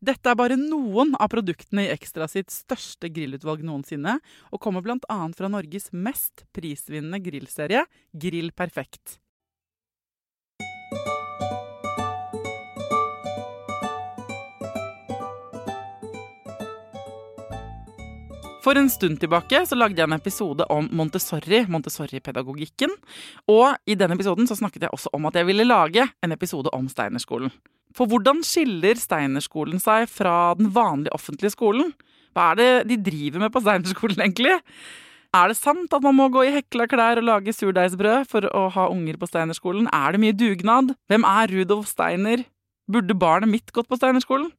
[0.00, 4.14] Dette er bare noen av produktene i Ekstra sitt største grillutvalg noensinne,
[4.48, 5.16] og kommer bl.a.
[5.36, 7.82] fra Norges mest prisvinnende grillserie,
[8.16, 9.18] Grill Perfekt.
[18.64, 22.92] For en stund tilbake så lagde jeg en episode om Montessori, Montessori-pedagogikken.
[23.52, 26.72] Og i den episoden så snakket jeg også om at jeg ville lage en episode
[26.76, 27.52] om Steinerskolen.
[27.96, 31.92] For hvordan skiller Steinerskolen seg fra den vanlige offentlige skolen?
[32.36, 34.58] Hva er det de driver med på Steinerskolen, egentlig?
[35.34, 38.64] Er det sant at man må gå i hekla klær og lage surdeigsbrød for å
[38.74, 39.86] ha unger på Steinerskolen?
[39.94, 40.94] Er det mye dugnad?
[41.10, 42.42] Hvem er Rudolf Steiner?
[42.90, 44.50] Burde barnet mitt gått på Steinerskolen?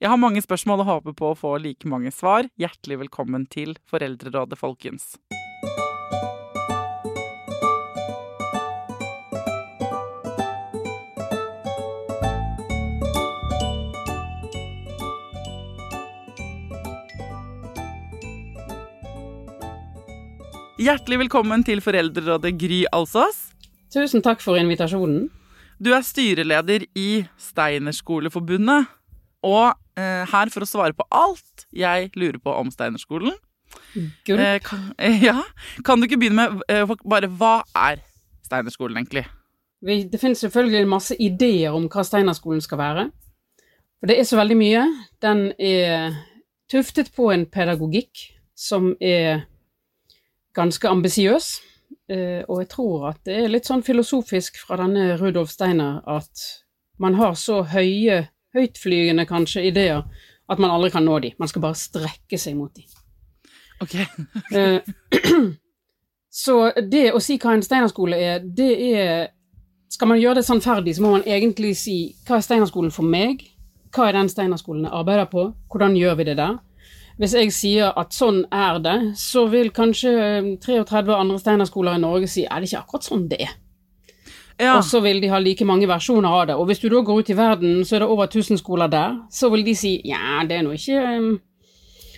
[0.00, 2.48] Jeg har mange spørsmål og håper på å få like mange svar.
[2.60, 5.14] Hjertelig velkommen til Foreldrerådet, folkens.
[20.76, 23.46] Hjertelig velkommen til Foreldrerådet, Gry Alsås.
[23.88, 25.30] Tusen takk for invitasjonen.
[25.80, 28.90] Du er styreleder i Steinerskoleforbundet.
[29.40, 33.32] Og eh, her for å svare på alt jeg lurer på om Steinerskolen.
[33.96, 35.38] Eh, kan, eh, ja,
[35.80, 38.04] kan du ikke begynne med eh, bare hva er
[38.44, 39.24] Steinerskolen egentlig?
[39.80, 43.08] Det finnes selvfølgelig masse ideer om hva Steinerskolen skal være.
[43.96, 44.86] For det er så veldig mye.
[45.24, 46.20] Den er
[46.68, 49.46] tuftet på en pedagogikk som er
[50.56, 51.48] ganske ambisiøs.
[52.10, 56.46] Eh, og jeg tror at det er litt sånn filosofisk fra denne Rudolf Steiner at
[57.02, 58.24] man har så høye,
[58.56, 60.04] høytflygende kanskje ideer
[60.48, 61.32] at man aldri kan nå de.
[61.38, 62.86] Man skal bare strekke seg mot de.
[63.82, 63.96] Ok.
[64.56, 64.80] Eh,
[66.44, 66.56] så
[66.90, 69.32] det å si hva en Steinerskole er, det er
[69.90, 71.96] Skal man gjøre det sannferdig, så må man egentlig si
[72.26, 73.44] hva er Steinerskolen for meg?
[73.94, 75.44] Hva er den Steinerskolen jeg arbeider på?
[75.70, 76.56] Hvordan gjør vi det der?
[77.16, 80.10] Hvis jeg sier at sånn er det, så vil kanskje
[80.60, 83.54] 33 andre Steinerskoler i Norge si er det ikke akkurat sånn det er.
[84.60, 84.78] Ja.
[84.78, 86.56] Og så vil de ha like mange versjoner av det.
[86.56, 89.18] Og hvis du da går ut i verden, så er det over 1000 skoler der.
[89.32, 91.34] Så vil de si ja, det er nå ikke um,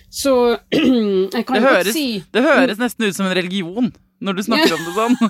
[0.09, 0.35] Så
[0.71, 4.41] jeg kan Det godt høres, si det høres nesten ut som en religion når du
[4.43, 5.15] snakker om det sånn.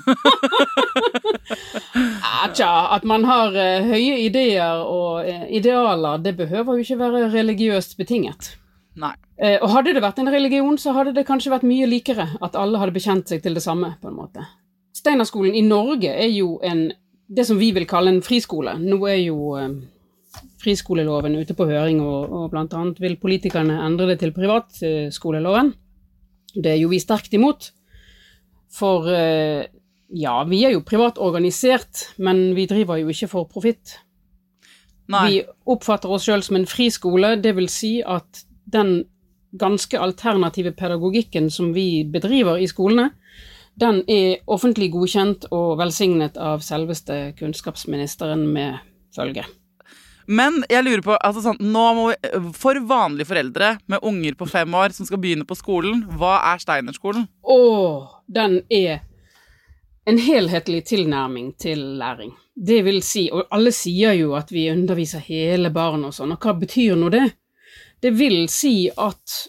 [2.42, 7.28] Atja, at man har eh, høye ideer og eh, idealer, det behøver jo ikke være
[7.34, 8.56] religiøst betinget.
[8.98, 9.12] Nei.
[9.38, 12.58] Eh, og hadde det vært en religion, så hadde det kanskje vært mye likere at
[12.58, 14.44] alle hadde bekjent seg til det samme, på en måte.
[14.96, 16.88] Steinerskolen i Norge er jo en,
[17.30, 18.74] det som vi vil kalle en friskole.
[18.82, 19.76] Nå er jo eh,
[20.60, 25.72] friskoleloven ute på høring, og, og annet vil politikerne endre det til privatskoleloven.
[26.54, 27.70] Det er jo vi sterkt imot.
[28.74, 29.70] For eh,
[30.18, 33.96] ja, vi er jo privat organisert, men vi driver jo ikke for profitt.
[35.10, 35.24] Nei.
[35.26, 39.04] Vi oppfatter oss sjøl som en friskole, det vil si at den
[39.50, 43.10] ganske alternative pedagogikken som vi bedriver i skolene,
[43.80, 48.78] den er offentlig godkjent og velsignet av selveste kunnskapsministeren med
[49.14, 49.46] følge.
[50.30, 52.16] Men jeg lurer på, altså sånn, nå må vi,
[52.54, 56.60] for vanlige foreldre med unger på fem år som skal begynne på skolen, hva er
[56.62, 57.24] Steinerskolen?
[57.42, 57.58] Å,
[58.30, 59.00] den er
[60.06, 62.30] en helhetlig tilnærming til læring.
[62.54, 66.46] Det vil si, og alle sier jo at vi underviser hele barn og sånn, og
[66.46, 67.26] hva betyr nå det?
[68.00, 69.40] Det vil si at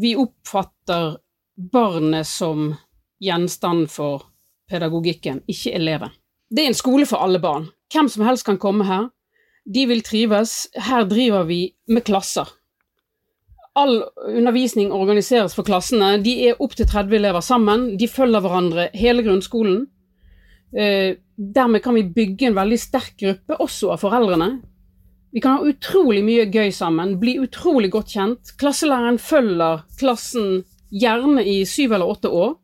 [0.00, 1.16] vi oppfatter
[1.72, 2.74] barnet som
[3.20, 4.26] gjenstand for
[4.70, 6.12] pedagogikken, ikke eleven.
[6.50, 7.68] Det er en skole for alle barn.
[7.92, 9.08] Hvem som helst kan komme her.
[9.66, 10.68] De vil trives.
[10.74, 11.60] Her driver vi
[11.90, 12.48] med klasser.
[13.78, 16.16] All undervisning organiseres for klassene.
[16.22, 17.92] De er opptil 30 elever sammen.
[17.98, 19.84] De følger hverandre hele grunnskolen.
[20.70, 24.50] Eh, dermed kan vi bygge en veldig sterk gruppe, også av foreldrene.
[25.30, 28.52] Vi kan ha utrolig mye gøy sammen, bli utrolig godt kjent.
[28.58, 32.56] Klasselæreren følger klassen gjerne i syv eller åtte år.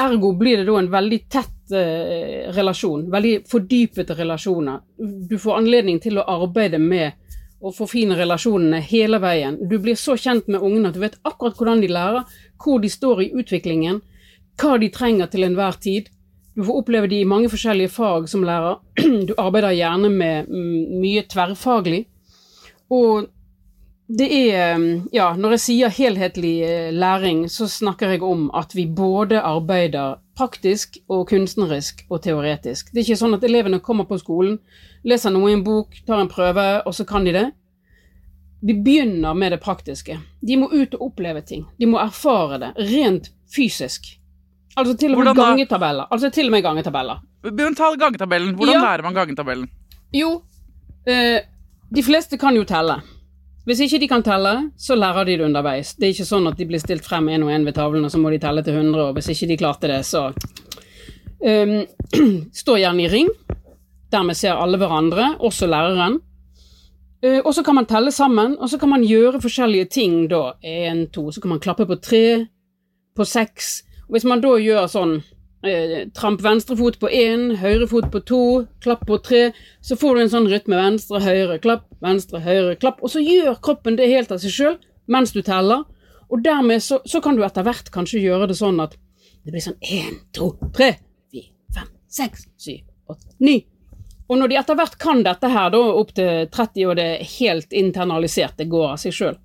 [0.00, 4.80] Ergo blir det da en veldig tett eh, relasjon, veldig fordypete relasjoner.
[5.28, 7.12] Du får anledning til å arbeide med
[7.60, 9.58] å forfine relasjonene hele veien.
[9.68, 12.90] Du blir så kjent med ungene at du vet akkurat hvordan de lærer, hvor de
[12.92, 14.00] står i utviklingen,
[14.58, 16.08] hva de trenger til enhver tid.
[16.58, 18.80] Du får oppleve de i mange forskjellige fag som lærer.
[19.28, 22.00] Du arbeider gjerne med mm, mye tverrfaglig.
[22.90, 23.28] Og
[24.08, 24.82] det er
[25.14, 30.18] Ja, når jeg sier helhetlig eh, læring, så snakker jeg om at vi både arbeider
[30.34, 32.90] praktisk og kunstnerisk og teoretisk.
[32.90, 34.58] Det er ikke sånn at elevene kommer på skolen,
[35.06, 37.48] leser noe i en bok, tar en prøve, og så kan de det.
[38.66, 40.18] Vi begynner med det praktiske.
[40.42, 41.68] De må ut og oppleve ting.
[41.78, 44.17] De må erfare det, rent fysisk.
[44.78, 46.06] Altså til og med gangetabeller.
[46.14, 47.22] Altså til og med gangetabeller.
[47.42, 48.54] Begynn ta gangetabellen.
[48.54, 48.80] Hvordan ja.
[48.80, 49.68] lærer man gangetabellen?
[50.14, 50.42] Jo,
[51.06, 51.40] eh,
[51.94, 53.00] de fleste kan jo telle.
[53.68, 55.92] Hvis ikke de kan telle, så lærer de det underveis.
[55.94, 58.12] Det er ikke sånn at de blir stilt frem én og én ved tavlen, og
[58.12, 60.30] så må de telle til 100, og hvis ikke de klarte det, så
[61.50, 61.74] um,
[62.62, 63.28] Står gjerne i ring.
[64.08, 66.16] Dermed ser alle hverandre, også læreren.
[67.20, 70.54] Uh, og så kan man telle sammen, og så kan man gjøre forskjellige ting da.
[70.64, 72.46] Én, to, så kan man klappe på tre,
[73.16, 73.82] på seks.
[74.08, 75.18] Og hvis man da gjør sånn
[75.66, 78.42] eh, tramp venstrefot på én, høyrefot på to,
[78.84, 79.42] klapp på tre.
[79.84, 83.02] Så får du en sånn rytme venstre, høyre, klapp, venstre, høyre, klapp.
[83.02, 84.78] Og så gjør kroppen det helt av seg sjøl
[85.08, 85.86] mens du teller.
[86.28, 88.96] Og dermed så, så, kan du etter hvert kanskje gjøre det sånn at
[89.46, 90.90] det blir sånn én, to, tre,
[91.32, 93.62] fire, fem, seks, syv, åtte, ni.
[94.28, 97.30] Og når de etter hvert kan dette her, da opp til 30, og det er
[97.38, 99.38] helt internalisert, det går av seg sjøl,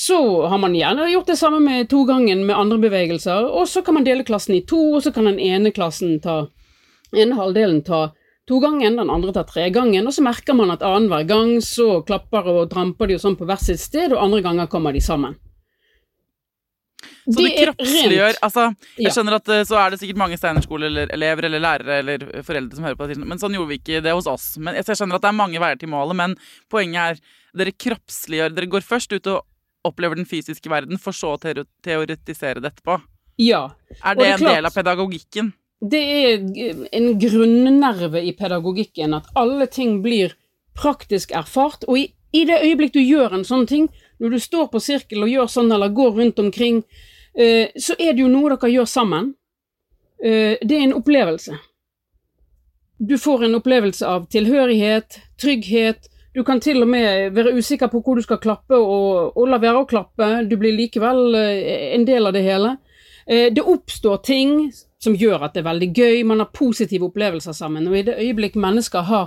[0.00, 3.82] så har man gjerne gjort det samme med to ganger med andre bevegelser, og så
[3.84, 6.46] kan man dele klassen i to, og så kan den ene klassen ta
[7.12, 8.06] ene halvdelen ta
[8.48, 12.00] to ganger, den andre tar tre ganger, og så merker man at annenhver gang så
[12.06, 15.02] klapper og tramper de og sånn på hvert sitt sted, og andre ganger kommer de
[15.04, 15.36] sammen.
[17.20, 18.64] Så det, det kroppsliggjør Altså,
[18.98, 22.86] jeg skjønner at eh, så er det sikkert mange Steinerskole-elever eller lærere eller foreldre som
[22.88, 24.54] hører på det, men sånn gjorde vi ikke det hos oss.
[24.58, 26.36] Men jeg skjønner at det er mange veier til målet, men
[26.72, 29.44] poenget er dere kroppsliggjør Dere går først ut og
[29.86, 32.98] opplever den fysiske verden, for så å teoretisere det etterpå.
[33.40, 33.70] Ja.
[34.02, 35.52] Er det, det er en klart, del av pedagogikken?
[35.80, 40.34] Det er en grunnnerve i pedagogikken at alle ting blir
[40.76, 41.86] praktisk erfart.
[41.88, 42.04] Og i,
[42.36, 43.88] i, det øyeblikk du gjør en sånn ting,
[44.20, 46.82] når du står på sirkel og gjør sånn eller går rundt omkring,
[47.32, 49.32] eh, så er det jo noe dere gjør sammen.
[50.20, 51.56] Eh, det er en opplevelse.
[53.00, 58.00] Du får en opplevelse av tilhørighet, trygghet, du kan til og med være usikker på
[58.04, 60.26] hvor du skal klappe, og, og la være å klappe.
[60.46, 62.70] Du blir likevel eh, en del av det hele.
[63.26, 64.50] Eh, det oppstår ting
[65.02, 67.88] som gjør at det er veldig gøy, man har positive opplevelser sammen.
[67.90, 69.24] Og i det øyeblikk mennesker har,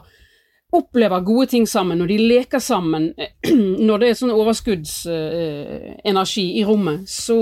[0.74, 3.04] opplever gode ting sammen, når de leker sammen,
[3.88, 7.38] når det er sånn overskuddsenergi i rommet, så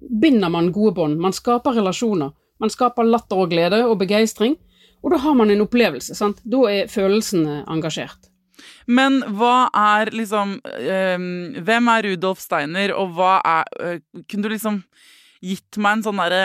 [0.00, 1.20] binder man gode bånd.
[1.20, 2.30] Man skaper relasjoner.
[2.60, 4.54] Man skaper latter og glede og begeistring.
[5.00, 6.14] Og da har man en opplevelse.
[6.16, 6.38] Sant?
[6.44, 8.29] Da er følelsene engasjert.
[8.90, 11.22] Men hva er liksom øh,
[11.62, 14.82] Hvem er Rudolf Steiner, og hva er øh, Kunne du liksom
[15.40, 16.44] gitt meg en sånn derre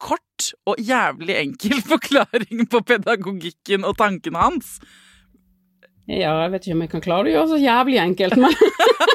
[0.00, 4.78] kort og jævlig enkel forklaring på pedagogikken og tankene hans?
[6.08, 8.54] Ja, jeg vet ikke om jeg kan klare det å gjøre så jævlig enkelt, men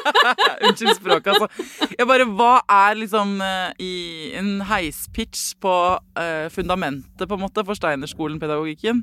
[0.68, 1.88] Unnskyld språket, altså.
[1.98, 7.64] Jeg bare, Hva er liksom uh, i en heispitch på uh, fundamentet, på en måte,
[7.66, 9.02] for Steinerskolen-pedagogikken?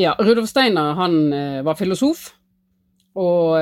[0.00, 1.20] Ja, Rudolf Steiner han
[1.66, 2.32] var filosof.
[3.16, 3.56] Og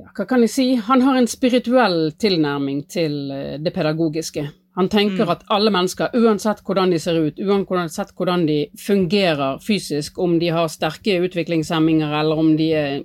[0.00, 0.66] ja, hva kan jeg si?
[0.86, 4.46] Han har en spirituell tilnærming til uh, det pedagogiske.
[4.78, 5.32] Han tenker mm.
[5.34, 10.52] at alle mennesker, uansett hvordan de ser ut, uansett hvordan de fungerer fysisk, om de
[10.54, 13.02] har sterke utviklingshemminger eller om de er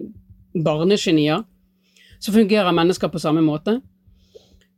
[0.63, 1.43] barnegenier,
[2.21, 3.79] så fungerer mennesker på samme måte.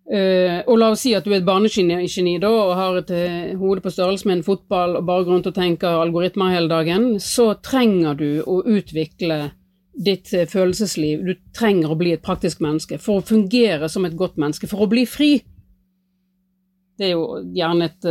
[0.08, 3.58] Uh, og la oss si at du er et barnegeni da, og har et uh,
[3.60, 7.18] hode på størrelse med en fotball og bare går rundt og tenker algoritmer hele dagen,
[7.20, 9.52] så trenger du å utvikle
[10.06, 11.26] ditt uh, følelsesliv.
[11.26, 14.86] Du trenger å bli et praktisk menneske for å fungere som et godt menneske, for
[14.86, 15.32] å bli fri.
[16.98, 18.08] Det er jo gjerne et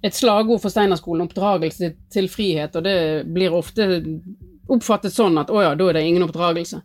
[0.00, 2.96] et slagord for Steinerskolen, oppdragelse til frihet, og det
[3.28, 3.86] blir ofte
[4.70, 6.80] oppfattet sånn at å ja, da er det ingen oppdragelse.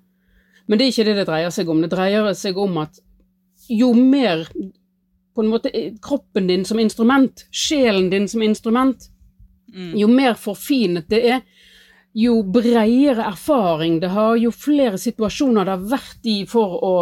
[0.65, 1.83] Men det er ikke det det dreier seg om.
[1.83, 2.99] Det dreier seg om at
[3.71, 4.47] jo mer
[5.35, 5.71] på en måte
[6.03, 9.09] kroppen din som instrument, sjelen din som instrument,
[9.99, 11.41] jo mer forfinet det er,
[12.15, 16.93] jo bredere erfaring det har, jo flere situasjoner det har vært i for å,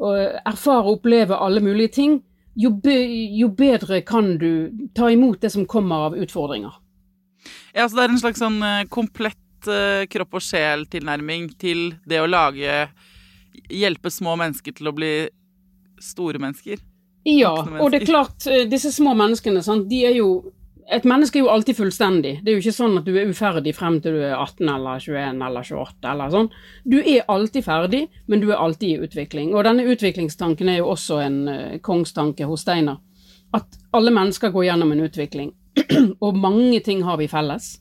[0.00, 0.12] å
[0.48, 2.16] erfare og oppleve alle mulige ting,
[2.56, 2.96] jo, be,
[3.36, 6.72] jo, bedre kan du ta imot det som kommer av utfordringer.
[7.76, 12.22] Ja, så det er en slags sånn uh, komplett uh, kropp og sjel-tilnærming til det
[12.22, 12.86] å lage
[13.72, 15.10] Hjelpe små mennesker til å bli
[16.00, 16.80] store mennesker.
[17.26, 20.30] Ja, og det er klart, uh, disse små menneskene, sant, de er jo
[20.92, 22.32] et menneske er jo alltid fullstendig.
[22.44, 25.00] Det er jo ikke sånn at du er uferdig frem til du er 18 eller
[25.02, 26.50] 21 eller 28 eller sånn.
[26.86, 29.50] Du er alltid ferdig, men du er alltid i utvikling.
[29.56, 33.00] Og denne utviklingstanken er jo også en uh, kongstanke hos Steiner.
[33.56, 35.52] At alle mennesker går gjennom en utvikling.
[36.24, 37.72] og mange ting har vi felles.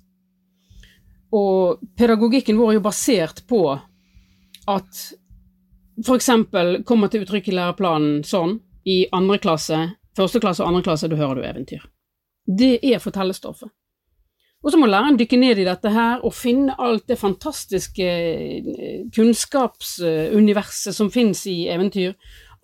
[1.35, 3.67] Og pedagogikken vår er jo basert på
[4.71, 5.05] at
[6.01, 6.29] f.eks.
[6.88, 8.57] kommer til uttrykk i læreplanen sånn
[8.89, 9.77] i andre klasse,
[10.17, 11.85] første klasse og andre klasse, da hører du eventyr.
[12.45, 13.69] Det er fortellerstoffet.
[14.65, 19.03] Og så må læreren dykke ned i dette her og finne alt det fantastiske eh,
[19.13, 22.15] kunnskapsuniverset som finnes i eventyr.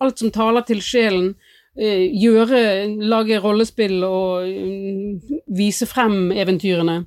[0.02, 1.36] Alt som taler til sjelen.
[1.78, 7.04] Eh, gjøre, lage rollespill og mm, vise frem eventyrene.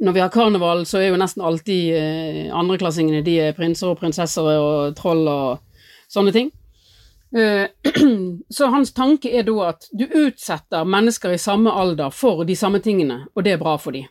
[0.00, 4.00] Når vi har karneval, så er jo nesten alltid eh, andreklassingene de er prinser og
[4.00, 5.60] prinsesser og troll og
[6.08, 6.50] sånne ting.
[7.34, 7.66] Eh,
[8.48, 12.82] så hans tanke er da at du utsetter mennesker i samme alder for de samme
[12.84, 14.06] tingene, og det er bra for dem.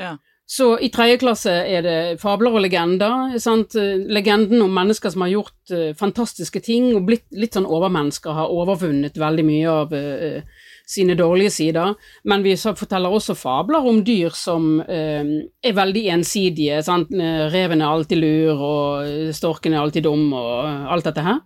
[0.00, 0.16] Ja.
[0.52, 3.38] Så i tredje klasse er det fabler og legender.
[3.40, 3.76] Sant?
[4.12, 8.52] Legenden om mennesker som har gjort uh, fantastiske ting og blitt litt sånn overmennesker, har
[8.52, 11.94] overvunnet veldig mye av uh, sine dårlige sider.
[12.28, 16.82] Men vi forteller også fabler om dyr som uh, er veldig ensidige.
[16.84, 17.14] Sant?
[17.54, 21.40] Reven er alltid lur, og storken er alltid dum, og alt dette her.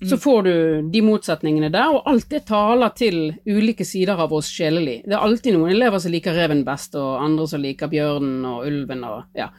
[0.00, 0.20] Så mm.
[0.22, 0.54] får du
[0.92, 5.00] de motsetningene der, og alt det taler til ulike sider av oss sjelelig.
[5.08, 8.66] Det er alltid noen elever som liker reven best, og andre som liker bjørnen og
[8.68, 9.50] ulven og ja.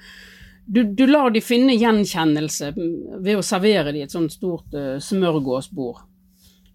[0.70, 6.04] Du, du lar de finne gjenkjennelse ved å servere de et sånt stort uh, smørgåsbord.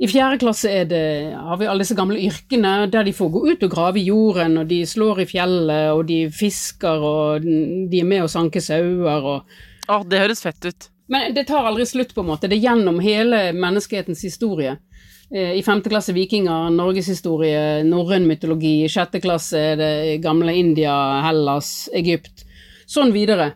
[0.02, 1.04] I fjerde klasse det,
[1.38, 4.58] har vi alle disse gamle yrkene der de får gå ut og grave i jorden,
[4.60, 9.30] og de slår i fjellet, og de fisker, og de er med å sanke sauer
[9.36, 9.54] og
[9.84, 10.86] Å, det høres fett ut.
[11.08, 12.48] Men det tar aldri slutt, på en måte.
[12.48, 14.76] Det er gjennom hele menneskehetens historie.
[15.34, 18.84] Eh, I femte klasse vikinger, norgeshistorie, norrøn mytologi.
[18.84, 19.92] I sjette klasse er det
[20.24, 20.94] gamle India,
[21.24, 22.46] Hellas, Egypt.
[22.86, 23.52] Sånn videre.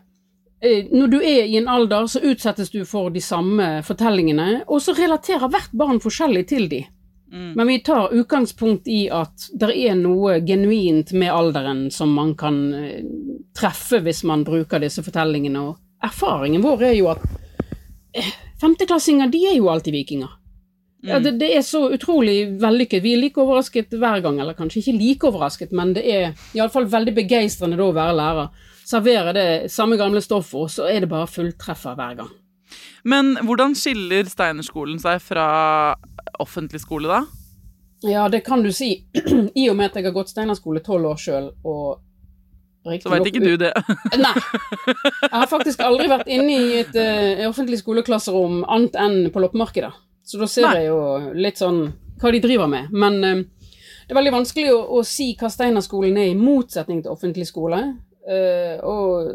[0.61, 4.81] Eh, når du er i en alder, så utsettes du for de samme fortellingene, og
[4.83, 6.83] så relaterer hvert barn forskjellig til de.
[7.31, 7.51] Mm.
[7.55, 12.57] Men vi tar utgangspunkt i at det er noe genuint med alderen som man kan
[12.73, 13.05] eh,
[13.57, 15.61] treffe hvis man bruker disse fortellingene.
[15.69, 17.23] og erfaringen vår er jo at
[18.15, 20.35] eh, femteklassinger, de er jo alltid vikinger.
[21.01, 21.23] Ja, mm.
[21.23, 23.03] det, det, er så utrolig vellykket.
[23.03, 26.89] Vi er like overrasket hver gang, eller kanskje ikke like overrasket, men det er iallfall
[26.91, 28.67] veldig begeistrende da å være lærer.
[28.89, 32.31] Servere det samme gamle stoffet, og så er det bare fulltreffer hver gang.
[33.07, 35.47] Men hvordan skiller Steinerskolen seg fra
[36.41, 37.21] offentlig skole, da?
[38.03, 38.91] Ja, det kan du si.
[39.61, 42.03] I og med at jeg har gått Steinerskole tolv år sjøl, og
[42.83, 43.71] så veit ikke du det.
[44.17, 44.35] Nei.
[45.25, 49.91] Jeg har faktisk aldri vært inne i et uh, offentlig skoleklasserom annet enn på loppemarkedet.
[50.23, 50.83] Så da ser Nei.
[50.83, 51.01] jeg jo
[51.35, 51.81] litt sånn
[52.19, 52.89] hva de driver med.
[52.95, 53.43] Men uh,
[54.07, 57.83] det er veldig vanskelig å, å si hva Steinerskolen er, i motsetning til offentlig skole.
[58.29, 59.31] Uh, og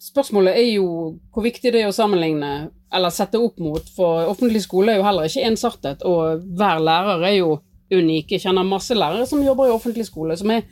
[0.00, 0.86] spørsmålet er jo
[1.30, 5.06] hvor viktig det er å sammenligne, eller sette opp mot, for offentlig skole er jo
[5.06, 7.58] heller ikke ensartet, og hver lærer er jo
[7.90, 8.32] unik.
[8.32, 10.64] Jeg kjenner masse lærere som jobber i offentlig skole, som er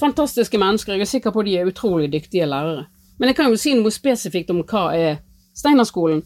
[0.00, 0.92] fantastiske mennesker.
[0.92, 2.86] Jeg er sikker på at de er utrolig dyktige lærere.
[3.18, 5.20] Men jeg kan jo si noe spesifikt om hva er
[5.56, 6.20] Steinerskolen,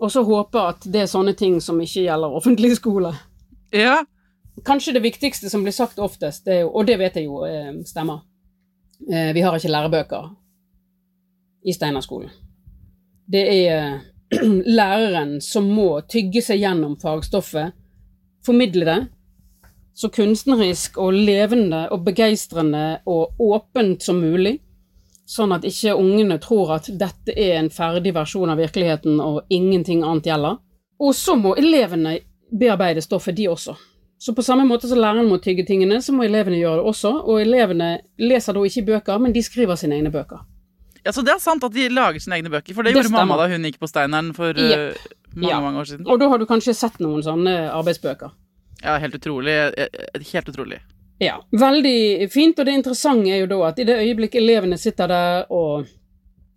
[0.00, 3.12] og så håpe at det er sånne ting som ikke gjelder offentlig skole.
[3.76, 3.98] Ja.
[4.64, 7.74] Kanskje det viktigste som blir sagt oftest, det jo, og det vet jeg jo eh,
[7.86, 8.22] stemmer,
[9.10, 10.30] eh, vi har ikke lærebøker
[11.68, 12.32] i Steinerskolen.
[13.30, 14.00] Det er
[14.80, 17.76] læreren som må tygge seg gjennom fagstoffet,
[18.46, 18.98] formidle det,
[20.00, 24.56] så kunstnerisk og levende og begeistrende og åpent som mulig,
[25.28, 30.02] sånn at ikke ungene tror at dette er en ferdig versjon av virkeligheten og ingenting
[30.06, 30.56] annet gjelder.
[31.00, 32.16] Og så må elevene
[32.50, 33.76] bearbeide stoffet, de også.
[34.20, 37.12] Så på samme måte som læreren må tygge tingene, så må elevene gjøre det også,
[37.20, 40.42] og elevene leser da ikke bøker, men de skriver sine egne bøker.
[41.04, 43.14] Ja, Så det er sant at de lager sine egne bøker, for det, det gjorde
[43.14, 44.96] mamma da hun gikk på Steineren for yep.
[44.96, 45.60] uh, mange, ja.
[45.64, 46.04] mange år siden.
[46.08, 48.34] Og da har du kanskje sett noen sånne arbeidsbøker.
[48.82, 49.56] Ja, helt utrolig.
[50.32, 50.80] Helt utrolig.
[51.20, 52.58] Ja, veldig fint.
[52.58, 55.84] Og det interessante er jo da at i det øyeblikk elevene sitter der og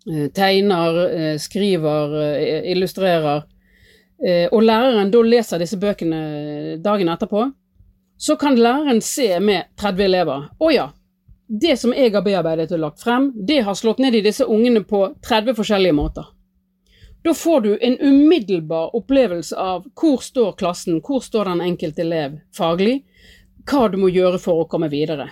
[0.08, 3.44] eh, tegner, eh, skriver, eh, illustrerer,
[4.24, 7.44] eh, og læreren da leser disse bøkene dagen etterpå,
[8.16, 10.88] så kan læreren se med 30 elever Å ja,
[11.48, 14.80] det som jeg har bearbeidet og lagt frem, det har slått ned i disse ungene
[14.88, 16.30] på 30 forskjellige måter.
[17.24, 22.36] Da får du en umiddelbar opplevelse av hvor står klassen, hvor står den enkelte elev
[22.56, 22.98] faglig,
[23.64, 25.30] hva du må gjøre for å komme videre.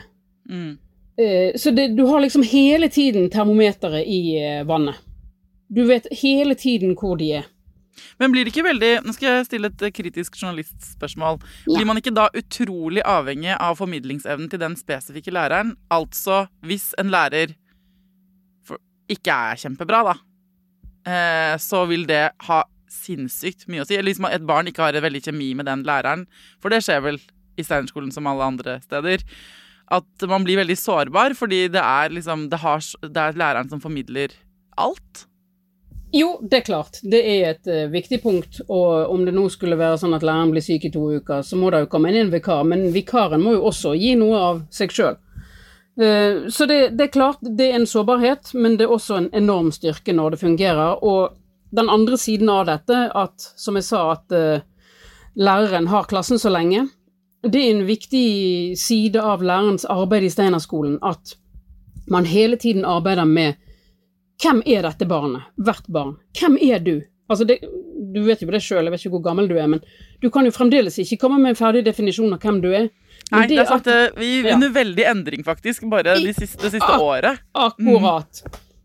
[0.48, 0.78] Mm.
[1.20, 4.96] Eh, Så det, du har liksom hele tiden termometeret i eh, vannet.
[5.68, 7.52] Du vet hele tiden hvor de er.
[8.16, 11.40] Men blir det ikke veldig Nå skal jeg stille et kritisk journalistspørsmål.
[11.66, 11.76] Ja.
[11.76, 15.74] Blir man ikke da utrolig avhengig av formidlingsevnen til den spesifikke læreren?
[15.92, 17.52] Altså hvis en lærer
[19.12, 20.14] ikke er kjempebra, da,
[21.02, 22.60] så vil det ha
[22.92, 23.96] sinnssykt mye å si.
[23.96, 26.26] Eller liksom at et barn ikke har veldig kjemi med den læreren,
[26.62, 27.18] for det skjer vel
[27.58, 29.24] i Steinerskolen som alle andre steder.
[29.92, 33.80] At man blir veldig sårbar fordi det er liksom Det, har, det er læreren som
[33.82, 34.32] formidler
[34.80, 35.26] alt.
[36.12, 36.98] Jo, det er klart.
[37.02, 38.60] Det er et uh, viktig punkt.
[38.68, 41.56] Og om det nå skulle være sånn at læreren blir syk i to uker, så
[41.56, 42.66] må det jo komme inn en vikar.
[42.68, 45.16] Men vikaren må jo også gi noe av seg sjøl.
[46.48, 49.68] Så det, det er klart, det er en sårbarhet, men det er også en enorm
[49.74, 51.02] styrke når det fungerer.
[51.04, 51.36] Og
[51.72, 54.64] den andre siden av dette, at som jeg sa, at eh,
[55.36, 56.86] læreren har klassen så lenge,
[57.42, 60.98] det er en viktig side av lærerens arbeid i Steinerskolen.
[61.02, 61.34] At
[62.12, 63.58] man hele tiden arbeider med
[64.42, 65.48] hvem er dette barnet?
[65.56, 66.16] Hvert barn.
[66.38, 66.96] Hvem er du?
[67.30, 67.60] Altså det,
[68.12, 69.80] du vet jo det sjøl, jeg vet ikke hvor gammel du er, men
[70.20, 72.90] du kan jo fremdeles ikke komme med en ferdig definisjon av hvem du er.
[73.30, 73.86] Nei, det er sant,
[74.18, 77.40] vi er under veldig endring, faktisk, bare de siste, det siste året.
[77.56, 78.42] Akkurat.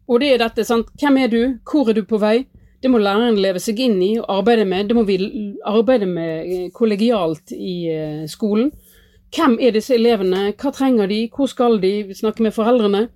[0.07, 0.93] Og det er dette, sant.
[1.01, 1.41] Hvem er du?
[1.67, 2.45] Hvor er du på vei?
[2.81, 4.87] Det må læreren leve seg inn i og arbeide med.
[4.87, 5.17] Det må vi
[5.65, 8.69] arbeide med eh, kollegialt i eh, skolen.
[9.33, 10.51] Hvem er disse elevene?
[10.55, 11.23] Hva trenger de?
[11.33, 12.13] Hvor skal de?
[12.15, 13.07] Snakke med foreldrene.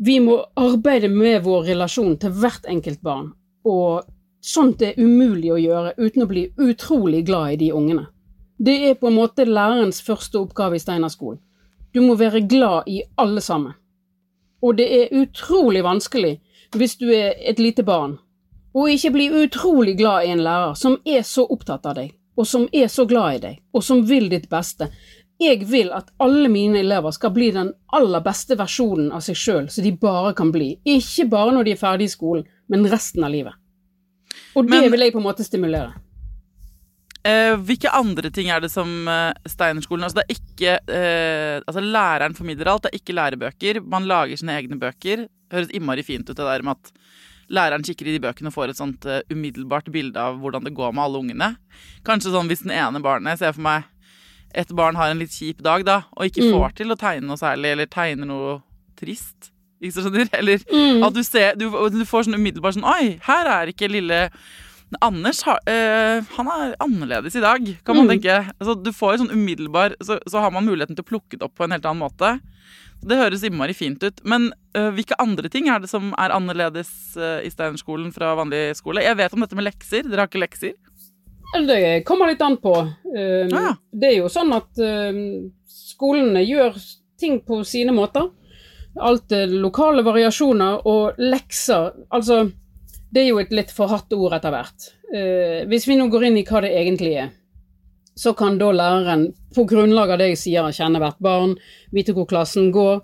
[0.00, 3.32] Vi må arbeide med vår relasjon til hvert enkelt barn.
[3.66, 4.06] Og
[4.40, 8.06] sånt er umulig å gjøre uten å bli utrolig glad i de ungene.
[8.64, 11.40] Det er på en måte lærerens første oppgave i Steinerskolen.
[11.94, 13.72] Du må være glad i alle sammen.
[14.62, 16.34] Og det er utrolig vanskelig
[16.76, 18.18] hvis du er et lite barn,
[18.74, 22.46] og ikke bli utrolig glad i en lærer som er så opptatt av deg, og
[22.46, 24.86] som er så glad i deg, og som vil ditt beste.
[25.40, 29.70] Jeg vil at alle mine elever skal bli den aller beste versjonen av seg sjøl
[29.72, 30.74] som de bare kan bli.
[30.84, 33.56] Ikke bare når de er ferdig i skolen, men resten av livet.
[34.54, 35.94] Og det Men- vil jeg på en måte stimulere.
[37.26, 41.82] Eh, hvilke andre ting er det som eh, Steinerskolen Altså, det er ikke eh, Altså,
[41.84, 43.80] læreren formidler alt, det er ikke lærebøker.
[43.84, 45.26] Man lager sine egne bøker.
[45.52, 46.92] Høres innmari fint ut, det der med at
[47.50, 50.72] læreren kikker i de bøkene og får et sånt eh, umiddelbart bilde av hvordan det
[50.78, 51.48] går med alle ungene.
[52.06, 53.88] Kanskje sånn hvis den ene barnet ser for meg
[54.54, 56.54] et barn har en litt kjip dag, da, og ikke Mm.
[56.56, 58.56] får til å tegne noe særlig, eller tegner noe
[58.98, 59.52] trist.
[59.82, 60.26] Ikke så skjønner?
[60.40, 61.04] Eller Mm.
[61.06, 64.30] at du ser du, du får sånn umiddelbart sånn Oi, her er ikke lille
[65.00, 68.10] Anders har, øh, han er annerledes i dag, kan man Mm.
[68.16, 68.52] tenke.
[68.60, 71.54] Altså, du får sånn umiddelbar så, så har man muligheten til å plukke det opp
[71.54, 72.40] på en helt annen måte.
[73.00, 74.20] Det høres innmari fint ut.
[74.24, 78.74] Men øh, hvilke andre ting er det som er annerledes øh, i Steinerskolen fra vanlig
[78.76, 79.00] skole?
[79.06, 80.02] Jeg vet om dette med lekser.
[80.02, 80.74] Dere har ikke lekser?
[81.66, 82.74] Det kommer litt an på.
[83.06, 83.72] Um, Ja.
[83.92, 86.76] Det er jo sånn at um, skolene gjør
[87.18, 88.28] ting på sine måter.
[89.00, 92.52] Alt er lokale variasjoner og lekser Altså,
[93.10, 94.88] det er jo et litt forhatt ord etter hvert.
[95.10, 97.30] Eh, hvis vi nå går inn i hva det egentlig er,
[98.14, 101.56] så kan da læreren på grunnlag av det jeg sier, kjenne hvert barn,
[101.94, 103.00] vite hvor klassen går.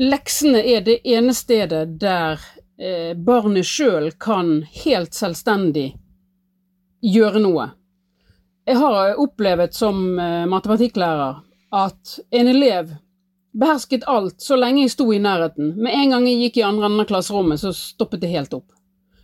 [0.00, 2.40] Leksene er det ene stedet der
[2.80, 5.92] eh, barnet sjøl kan helt selvstendig
[7.04, 7.70] gjøre noe.
[8.64, 11.42] Jeg har opplevd som eh, matematikklærer
[11.74, 12.94] at en elev
[13.54, 15.74] behersket alt så lenge jeg sto i nærheten.
[15.76, 18.70] Med en gang jeg gikk i andre enden av klasserommet, så stoppet det helt opp.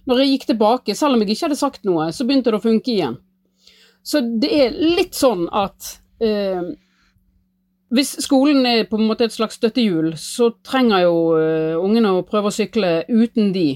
[0.09, 2.65] Når jeg gikk tilbake, selv om jeg ikke hadde sagt noe, så begynte det å
[2.65, 3.19] funke igjen.
[4.03, 6.71] Så det er litt sånn at eh,
[7.91, 12.25] hvis skolen er på en måte et slags støttehjul, så trenger jo eh, ungene å
[12.27, 13.69] prøve å sykle uten de.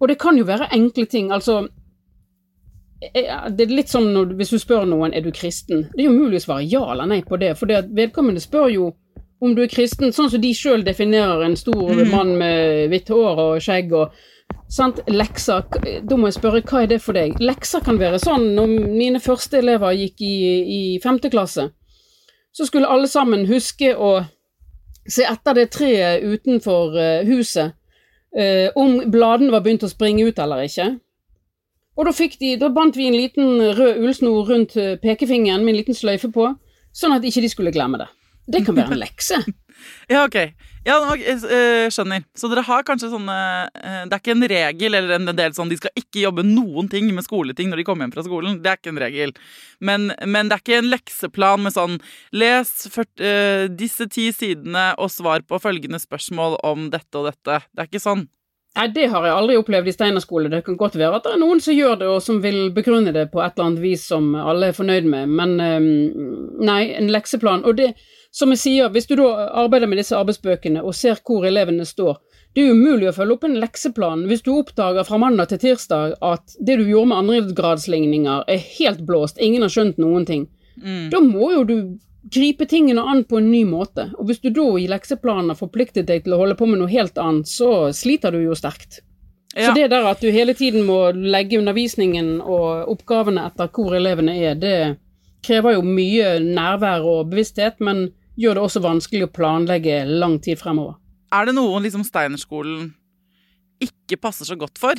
[0.00, 1.30] Og det kan jo være enkle ting.
[1.32, 1.60] Altså,
[3.04, 5.86] eh, det er litt som når, hvis du spør noen er du kristen.
[5.92, 8.70] Det er jo mulig å svare ja eller nei på det, for det vedkommende spør
[8.72, 8.90] jo
[9.44, 13.40] om du er kristen, sånn som de sjøl definerer en stor mann med hvitt hår
[13.42, 14.14] og skjegg og
[14.74, 15.00] sant?
[15.10, 15.64] Lekser,
[16.02, 17.38] da må jeg spørre hva er det for deg?
[17.42, 20.34] Lekser kan være sånn, når mine første elever gikk i,
[20.64, 21.68] i femte klasse,
[22.54, 24.16] så skulle alle sammen huske å
[25.10, 27.74] se etter det treet utenfor eh, huset,
[28.36, 30.92] eh, om bladene var begynt å springe ut eller ikke.
[31.94, 35.82] Og da, de, da bandt vi en liten rød ullsnor rundt eh, pekefingeren med en
[35.82, 36.48] liten sløyfe på,
[36.94, 38.08] sånn at ikke de skulle glemme det.
[38.50, 39.42] Det kan være en lekse.
[40.08, 40.36] Ja, ok.
[40.84, 42.26] Ja, ok, eh, skjønner.
[42.36, 43.36] Så dere har kanskje sånne
[43.72, 46.90] eh, Det er ikke en regel eller en del sånn de skal ikke jobbe noen
[46.92, 48.58] ting med skoleting når de kommer hjem fra skolen.
[48.60, 49.32] Det er ikke en regel.
[49.80, 51.96] Men, men det er ikke en lekseplan med sånn
[52.36, 57.62] Les ført, eh, disse ti sidene og svar på følgende spørsmål om dette og dette.
[57.72, 58.26] Det er ikke sånn.
[58.74, 60.50] Nei, det har jeg aldri opplevd i Steinar skole.
[60.50, 63.12] Det kan godt være at det er noen som gjør det, og som vil begrunne
[63.14, 65.86] det på et eller annet vis som alle er fornøyd med, men um,
[66.66, 67.62] nei, en lekseplan.
[67.70, 67.92] Og det,
[68.34, 69.28] som jeg sier, hvis du da
[69.62, 72.18] arbeider med disse arbeidsbøkene og ser hvor elevene står,
[72.54, 76.16] det er umulig å følge opp en lekseplan hvis du oppdager fra mandag til tirsdag
[76.22, 80.48] at det du gjorde med andregradsligninger er helt blåst, ingen har skjønt noen ting.
[80.82, 81.08] Mm.
[81.14, 81.76] Da må jo du
[82.34, 84.08] gripe tingene an på en ny måte.
[84.18, 86.90] Og hvis du da i lekseplanen har forpliktet deg til å holde på med noe
[86.90, 89.02] helt annet, så sliter du jo sterkt.
[89.54, 89.68] Ja.
[89.68, 94.34] Så det der at du hele tiden må legge undervisningen og oppgavene etter hvor elevene
[94.40, 94.76] er, det
[95.44, 98.08] krever jo mye nærvær og bevissthet, men
[98.40, 100.96] gjør det også vanskelig å planlegge lang tid fremover.
[101.34, 102.92] Er det noen liksom Steinerskolen
[103.82, 104.98] ikke passer så godt for?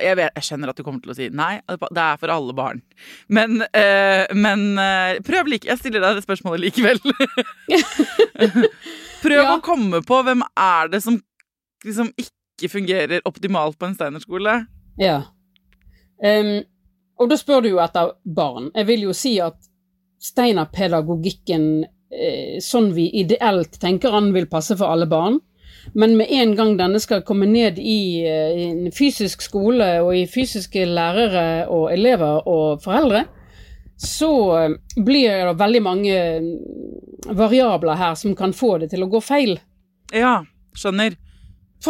[0.00, 2.54] Jeg, vet, jeg skjønner at du kommer til å si nei, det er for alle
[2.56, 2.78] barn.
[3.28, 5.68] Men, øh, men øh, prøv like.
[5.68, 7.00] Jeg stiller deg det spørsmålet likevel.
[9.24, 9.56] prøv Ja.
[9.56, 11.18] å komme på hvem er det som
[11.84, 14.54] liksom ikke fungerer optimalt på en Steinerskole.
[15.00, 15.18] Ja.
[16.24, 16.60] Um,
[17.20, 18.70] og da spør du jo etter barn.
[18.76, 19.56] Jeg vil jo si at
[20.20, 21.90] Steinar-pedagogikken, eh,
[22.64, 25.36] sånn vi ideelt tenker an, vil passe for alle barn.
[25.92, 30.26] Men med en gang denne skal komme ned i, eh, en fysisk skole og i
[30.30, 33.24] fysiske lærere og elever og foreldre,
[33.96, 39.10] så eh, blir det veldig mange mm, variabler her som kan få det til å
[39.10, 39.58] gå feil.
[40.12, 40.40] Ja,
[40.76, 41.16] skjønner.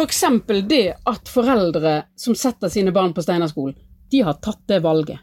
[0.01, 3.75] Eksempel det at foreldre som setter sine barn på Steinerskolen,
[4.11, 5.19] de har tatt det valget.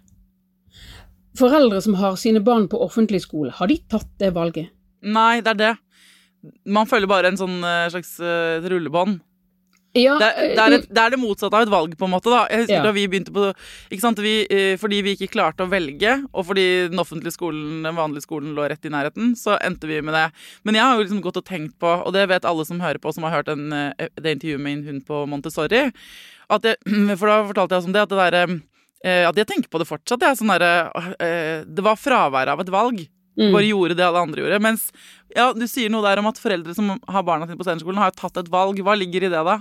[1.38, 4.68] Foreldre som har sine barn på offentlig skole, har de tatt det valget?
[5.02, 5.72] Nei, det er det.
[6.66, 9.20] Man følger bare en sånn eh, slags uh, rullebånd.
[9.96, 12.12] Ja, Det, er- det, er et, det er det motsatte av et valg, på en
[12.12, 12.28] måte.
[12.30, 12.82] da Jeg husker Ja.
[12.84, 13.46] da vi begynte på
[13.90, 14.18] ikke sant?
[14.20, 18.22] Vi, eh, Fordi vi ikke klarte å velge, og fordi den offentlige skolen, den vanlige
[18.26, 20.30] skolen lå rett i nærheten, så endte vi med det.
[20.64, 22.98] Men jeg har jo liksom gått og tenkt på, og det vet alle som hører
[23.00, 25.92] på, som har hørt den, eh, det intervjuet med en hund på Montessori,
[26.50, 26.76] at jeg,
[27.18, 28.60] for da fortalte jeg også om det, at det derre
[29.04, 30.20] eh, At jeg tenker på det fortsatt.
[30.20, 33.08] Jeg, sånn eh, det var fraværet av et valg.
[33.38, 33.52] Mm.
[33.54, 34.60] Bare gjorde det alle andre gjorde.
[34.64, 34.88] Mens
[35.36, 38.10] ja, du sier noe der om at foreldre som har barna sine på Steinerskolen, har
[38.16, 38.80] tatt et valg.
[38.82, 39.60] Hva ligger i det, da?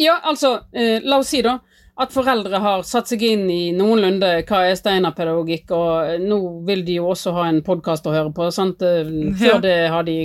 [0.00, 1.58] Ja, altså, eh, la oss si da
[2.00, 6.80] at foreldre har satt seg inn i noenlunde hva er Steinar-pedagogikk, og eh, nå vil
[6.86, 8.48] de jo også ha en podkast å høre på.
[8.50, 8.80] sant?
[8.80, 9.04] Eh,
[9.36, 9.58] Før Ja.
[9.60, 10.16] det har de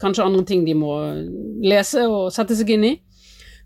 [0.00, 0.94] kanskje andre ting de må
[1.66, 3.00] lese og sette seg inn i.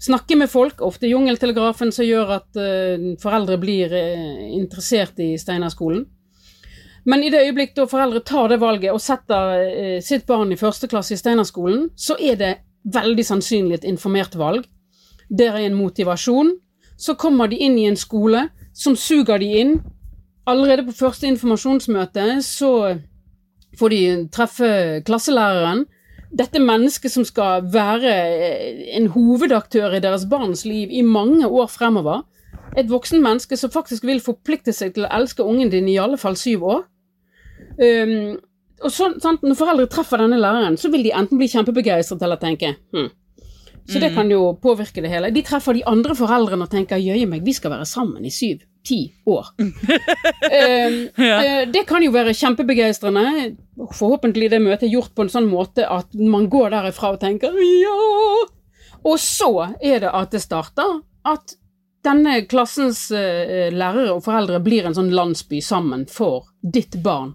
[0.00, 6.06] Snakke med folk, ofte jungeltelegrafen som gjør at eh, foreldre blir eh, interessert i Steinar-skolen.
[7.10, 10.58] Men i det øyeblikk da foreldre tar det valget og setter eh, sitt barn i
[10.60, 12.50] første klasse i Steinar-skolen, så er det
[12.94, 14.66] veldig sannsynlig et informert valg.
[15.30, 16.54] Der er en motivasjon.
[17.00, 19.78] Så kommer de inn i en skole som suger de inn.
[20.46, 22.72] Allerede på første informasjonsmøte så
[23.80, 24.02] får de
[24.34, 24.70] treffe
[25.06, 25.86] klasselæreren.
[26.30, 31.66] Dette mennesket som skal være eh, en hovedaktør i deres barns liv i mange år
[31.72, 32.22] fremover.
[32.78, 36.20] Et voksen menneske som faktisk vil forplikte seg til å elske ungen din i alle
[36.20, 36.84] fall syv år.
[37.80, 38.36] Um,
[38.84, 42.40] og så, sant, Når foreldre treffer denne læreren, så vil de enten bli kjempebegeistret eller
[42.40, 43.08] tenke hm.
[43.90, 45.32] Så det kan jo påvirke det hele.
[45.34, 48.98] De treffer de andre foreldrene og tenker jøye meg, vi skal være sammen i syv-ti
[49.26, 49.48] år.
[49.58, 49.72] um,
[51.30, 51.40] Ja.
[51.42, 53.56] eh, det kan jo være kjempebegeistrende.
[53.96, 57.56] Forhåpentlig det møtet er gjort på en sånn måte at man går derifra og tenker
[57.58, 57.96] ja.
[59.00, 61.56] Og så er det at det starter at
[62.06, 67.34] denne klassens uh, lærere og foreldre blir en sånn landsby sammen for ditt barn.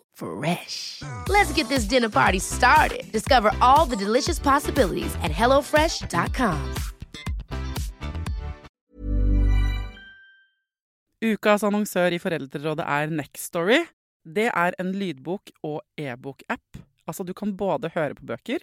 [0.21, 1.01] Fresh.
[1.29, 3.11] Let's get this dinner party started.
[3.11, 6.59] Discover all the delicious possibilities at hellofresh.com.
[11.21, 13.83] Ukas annonsør i Foreldrerådet er Nextory.
[14.25, 16.81] Det er en lydbok- og e-bok-app.
[17.09, 18.61] Altså, du kan både høre på bøker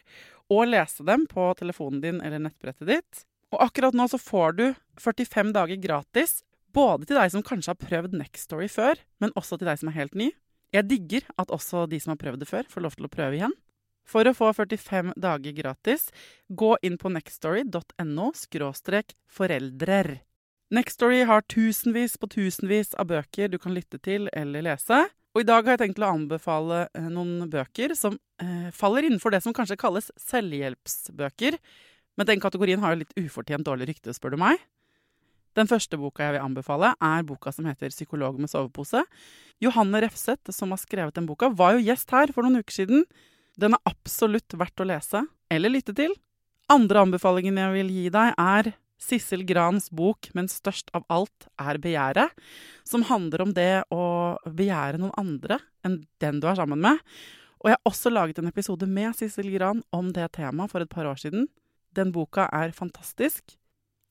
[0.50, 3.24] og lese dem på telefonen din eller nettbrettet ditt.
[3.54, 4.66] Og akkurat nå så får du
[5.00, 6.42] 45 dager gratis,
[6.74, 9.98] både til deg som kanskje har prøvd Nextory før, men også til deg som er
[9.98, 10.30] helt ny.
[10.74, 13.38] Jeg digger at også de som har prøvd det før, får lov til å prøve
[13.38, 13.56] igjen.
[14.08, 16.08] For å få 45 dager gratis,
[16.48, 18.30] gå inn på nextstory.no
[19.38, 20.10] foreldrer.
[20.72, 25.06] Nextstory har tusenvis på tusenvis av bøker du kan lytte til eller lese.
[25.36, 29.32] Og i dag har jeg tenkt å anbefale eh, noen bøker som eh, faller innenfor
[29.32, 31.56] det som kanskje kalles selvhjelpsbøker.
[32.18, 34.60] Men den kategorien har jo litt ufortjent dårlig rykte, spør du meg.
[35.58, 39.02] Den første boka jeg vil anbefale, er boka som heter 'Psykolog med sovepose'.
[39.60, 43.04] Johanne Refseth, som har skrevet den boka, var jo gjest her for noen uker siden.
[43.58, 46.14] Den er absolutt verdt å lese eller lytte til.
[46.70, 51.78] Andre anbefalingen jeg vil gi deg, er Sissel Grans bok 'Men størst av alt er
[51.78, 52.30] begjæret',
[52.84, 56.98] som handler om det å begjære noen andre enn den du er sammen med.
[57.64, 60.88] Og jeg har også laget en episode med Sissel Gran om det temaet for et
[60.88, 61.48] par år siden.
[61.94, 63.56] Den boka er fantastisk.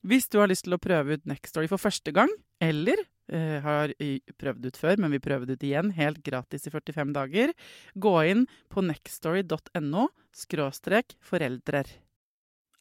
[0.06, 2.30] Hvis du har lyst til å prøve ut Nextory for første gang,
[2.62, 3.00] eller
[3.32, 3.94] eh, har
[4.38, 7.54] prøvd ut før, men vi prøver det ut igjen helt gratis i 45 dager,
[7.94, 11.90] gå inn på nextory.no skråstrek foreldrer.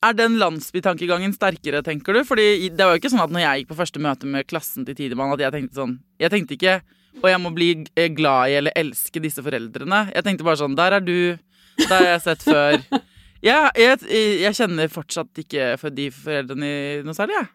[0.06, 2.22] Er den landsbytankegangen sterkere, tenker du?
[2.28, 4.86] Fordi det var jo ikke sånn at når jeg gikk på første møte med klassen
[4.86, 6.76] til Tidemann, at jeg tenkte sånn Jeg tenkte ikke
[7.18, 10.08] og jeg må bli eh, glad i eller elske disse foreldrene.
[10.14, 11.38] Jeg tenkte bare sånn Der er du.
[11.78, 12.82] Det har jeg sett før.
[13.46, 16.70] Ja, jeg, jeg kjenner fortsatt ikke for de foreldrene
[17.06, 17.50] noe særlig, jeg.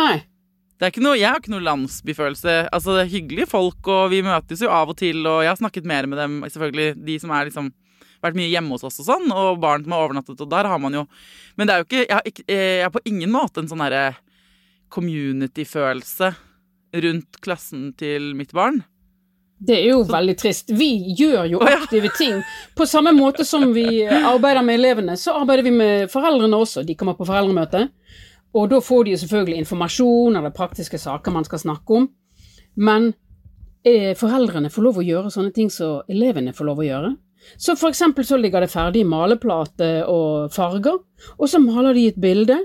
[0.00, 0.14] Nei.
[0.74, 2.54] Det er ikke noe, jeg har ikke noe landsbyfølelse.
[2.74, 5.60] Altså, det er hyggelige folk, og vi møtes jo av og til, og jeg har
[5.60, 7.70] snakket mer med dem, selvfølgelig, de som har liksom
[8.24, 10.80] vært mye hjemme hos oss og sånn, og barn som har overnattet, og der har
[10.80, 11.04] man jo
[11.56, 13.84] Men det er jo ikke Jeg ikke, jeg har på ingen måte en sånn
[14.94, 16.34] community-følelse
[17.04, 18.84] rundt klassen til mitt barn.
[19.64, 20.72] Det er jo veldig trist.
[20.76, 22.42] Vi gjør jo aktive ting.
[22.76, 26.84] På samme måte som vi arbeider med elevene, så arbeider vi med foreldrene også.
[26.84, 27.86] De kommer på foreldremøte,
[28.54, 32.08] og da får de selvfølgelig informasjon eller praktiske saker man skal snakke om.
[32.76, 33.12] Men
[33.86, 37.14] eh, foreldrene får lov å gjøre sånne ting som elevene får lov å gjøre.
[37.60, 41.00] Så for eksempel så ligger det ferdig maleplate og farger,
[41.36, 42.56] og så maler de et bilde.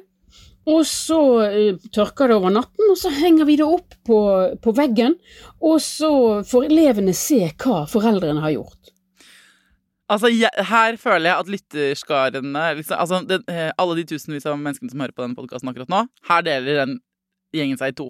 [0.68, 4.20] Og så eh, tørker det over natten, og så henger vi det opp på,
[4.62, 5.16] på veggen.
[5.64, 6.12] Og så
[6.48, 8.94] får elevene se hva foreldrene har gjort.
[10.10, 14.58] Altså, jeg, Her føler jeg at lytterskarene liksom, altså, det, eh, Alle de tusenvis av
[14.58, 16.98] menneskene som hører på denne podkasten akkurat nå, her deler den
[17.56, 18.10] gjengen seg i to.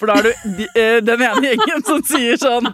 [0.00, 2.70] For da er du de, eh, den ene gjengen som sier sånn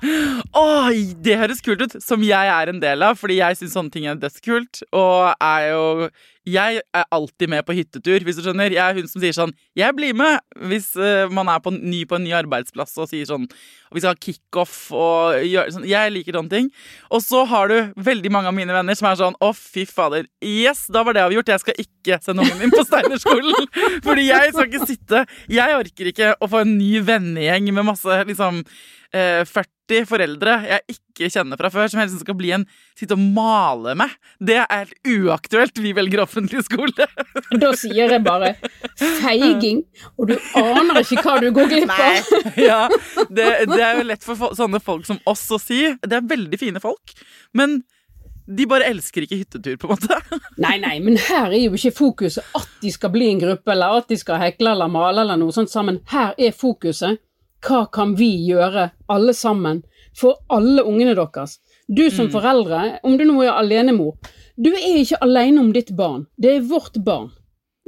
[0.57, 1.99] Oi, det høres kult ut!
[2.03, 4.83] Som jeg er en del av, fordi jeg syns sånne ting er dødskult.
[4.97, 6.11] Og er jo
[6.47, 8.71] Jeg er alltid med på hyttetur, hvis du skjønner.
[8.71, 10.39] Jeg er hun som sier sånn Jeg blir med!
[10.71, 13.49] Hvis eh, man er på, ny på en ny arbeidsplass og sier sånn
[13.95, 16.71] vi skal ha kickoff og gjøre sånn Jeg liker sånne ting.
[17.15, 17.77] Og så har du
[18.09, 20.27] veldig mange av mine venner som er sånn Å, fy fader.
[20.45, 21.53] Yes, da var det avgjort.
[21.55, 23.71] Jeg skal ikke sende ungen min på Steinerskolen.
[24.07, 28.21] Fordi jeg skal ikke sitte Jeg orker ikke å få en ny vennegjeng med masse
[28.29, 28.63] liksom
[29.15, 32.67] eh, 40 foreldre jeg ikke kjenner fra før, som helst skal bli en
[32.99, 34.13] sitte og male med.
[34.43, 35.79] Det er helt uaktuelt.
[35.83, 37.07] Vi velger offentlig skole.
[37.63, 38.55] Da sier jeg bare
[39.23, 39.85] feiging,
[40.19, 42.33] og du aner ikke hva du går glipp av.
[42.69, 42.81] ja,
[43.31, 45.85] det, det er jo lett for sånne folk som oss å si.
[46.03, 47.15] Det er veldig fine folk,
[47.57, 47.81] men
[48.47, 50.41] de bare elsker ikke hyttetur, på en måte.
[50.65, 53.99] Nei, nei, men her er jo ikke fokuset at de skal bli en gruppe, eller
[53.99, 55.99] at de skal hekle eller male eller noe sånt sammen.
[56.13, 57.19] Her er fokuset
[57.67, 59.83] hva kan vi gjøre, alle sammen,
[60.17, 61.59] for alle ungene deres.
[61.89, 64.15] Du som foreldre, om du nå er alenemor,
[64.57, 66.27] du er ikke alene om ditt barn.
[66.39, 67.33] Det er vårt barn.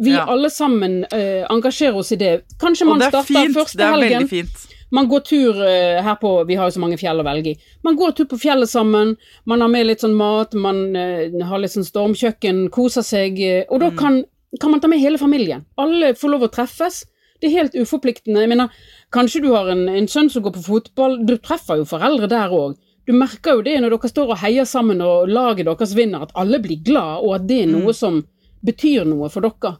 [0.00, 0.26] Vi Ja.
[0.30, 2.42] alle sammen eh, engasjerer oss i det.
[2.60, 3.54] Kanskje Og man det er starter fint.
[3.56, 4.12] første Det er helgen.
[4.18, 4.66] veldig fint.
[4.94, 7.58] Man går tur eh, her på Vi har jo så mange fjell å velge i.
[7.84, 11.60] Man går tur på fjellet sammen, man har med litt sånn mat, man eh, har
[11.60, 13.40] litt sånn stormkjøkken, koser seg.
[13.44, 14.22] eh, og da kan,
[14.60, 15.66] kan man ta med hele familien.
[15.76, 17.04] Alle får lov å treffes.
[17.38, 18.40] Det er helt uforpliktende.
[18.42, 18.72] Jeg mener,
[19.14, 21.20] kanskje du har en, en sønn som går på fotball.
[21.28, 22.78] Du treffer jo foreldre der òg.
[23.08, 26.34] Du merker jo det når dere står og heier sammen og laget deres vinner, at
[26.36, 28.18] alle blir glad, og at det er noe som
[28.64, 29.78] betyr noe for dere.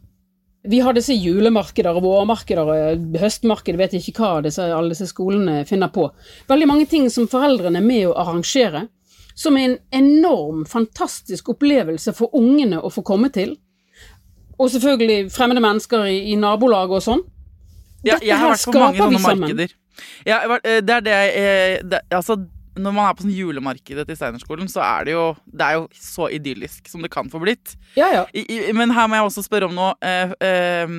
[0.68, 5.62] Vi har disse julemarkeder og vårmarkeder og høstmarked, vet ikke hva disse, alle disse skolene
[5.68, 6.10] finner på.
[6.50, 8.84] Veldig mange ting som foreldrene er med å arrangere,
[9.38, 13.54] som er en enorm, fantastisk opplevelse for ungene å få komme til.
[14.58, 17.26] Og selvfølgelig fremmede mennesker i, i nabolaget og sånn.
[18.04, 19.46] Ja, Dette her skaper vi sammen.
[19.46, 19.74] markeder.
[20.26, 22.36] Ja, eh, det er det jeg eh, Altså,
[22.78, 25.86] når man er på sånn julemarkedet til Steinerskolen, så er det jo Det er jo
[25.94, 27.74] så idyllisk som det kan få blitt.
[27.98, 28.26] Ja, ja.
[28.32, 29.94] I, i, men her må jeg også spørre om noe.
[30.04, 30.94] Eh, eh,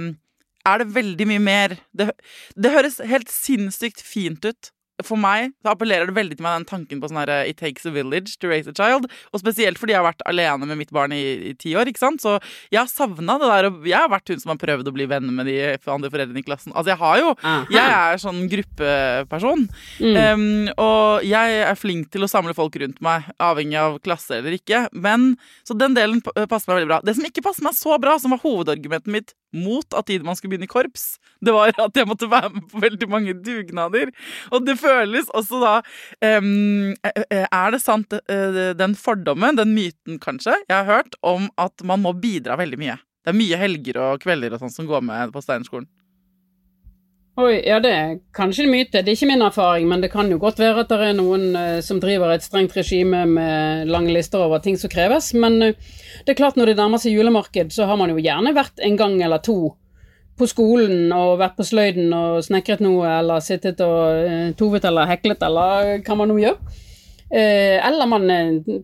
[0.69, 2.11] er det veldig mye mer det,
[2.55, 4.71] det høres helt sinnssykt fint ut.
[5.05, 7.85] For meg så appellerer det veldig til meg den tanken på sånn her It takes
[7.87, 9.07] a village to raise a child.
[9.33, 11.89] Og spesielt fordi jeg har vært alene med mitt barn i, ti år.
[11.89, 12.23] ikke sant?
[12.23, 12.37] Så
[12.73, 13.69] jeg har savna det der.
[13.87, 15.57] Jeg har vært hun som har prøvd å bli venner med de
[15.89, 16.73] andre foreldrene i klassen.
[16.73, 17.65] Altså, jeg har jo Aha.
[17.71, 19.65] Jeg er sånn gruppeperson.
[19.99, 20.17] Mm.
[20.19, 24.57] Um, og jeg er flink til å samle folk rundt meg, avhengig av klasse eller
[24.57, 24.87] ikke.
[24.93, 25.33] Men,
[25.67, 27.01] Så den delen passer meg veldig bra.
[27.05, 30.53] Det som ikke passer meg så bra, som var hovedargumentet mitt mot at man skulle
[30.53, 34.11] begynne i korps, det var at jeg måtte være med på veldig mange dugnader.
[34.53, 35.75] Og det føles også da
[36.39, 41.85] um, Er det sant, eh, den fordommen, den myten kanskje, jeg har hørt om at
[41.85, 42.97] man må bidra veldig mye?
[43.23, 45.89] Det er mye helger og kvelder og sånn som går med på Steinerskolen.
[47.39, 48.99] Oi, ja det er kanskje en myte.
[48.99, 51.53] Det er ikke min erfaring, men det kan jo godt være at det er noen
[51.55, 55.29] uh, som driver et strengt regime med lange lister over ting som kreves.
[55.39, 55.93] Men uh,
[56.25, 58.97] det er klart når det nærmer seg julemarked, så har man jo gjerne vært en
[58.99, 59.55] gang eller to
[60.39, 65.07] på skolen og vært på sløyden og snekret noe, eller sittet og uh, tovet eller
[65.13, 66.59] heklet, eller hva man nå gjør.
[67.29, 68.23] Eller man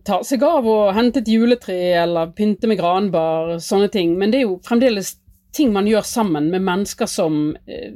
[0.06, 4.12] tar seg av og hentet juletre, eller pynter med granbar, sånne ting.
[4.20, 5.16] Men det er jo fremdeles
[5.56, 7.92] ting man gjør sammen med mennesker som eh,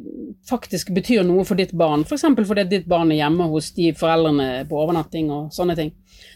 [0.48, 2.02] faktisk betyr noe for ditt barn.
[2.08, 2.24] F.eks.
[2.48, 5.92] fordi ditt barn er hjemme hos de foreldrene på overnatting og sånne ting.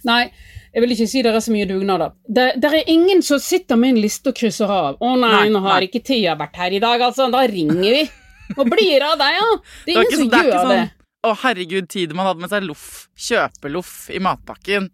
[0.08, 0.26] Nei,
[0.74, 2.12] jeg vil ikke si det er så mye dugnader.
[2.26, 4.96] Det, det er ingen som sitter med en liste og krysser av.
[5.00, 5.88] 'Å nei, Nei, nå har nei.
[5.88, 7.30] ikke Thea vært her i dag, altså.
[7.32, 8.04] Da ringer vi.'
[8.58, 9.46] Og blir det av deg, ja?
[9.86, 10.80] Det er ingen som det er gjør ikke det.
[10.84, 10.90] sånn,
[11.24, 12.88] Å, herregud, Tidemann hadde med seg loff.
[13.16, 14.90] Kjøpeloff i matpakken.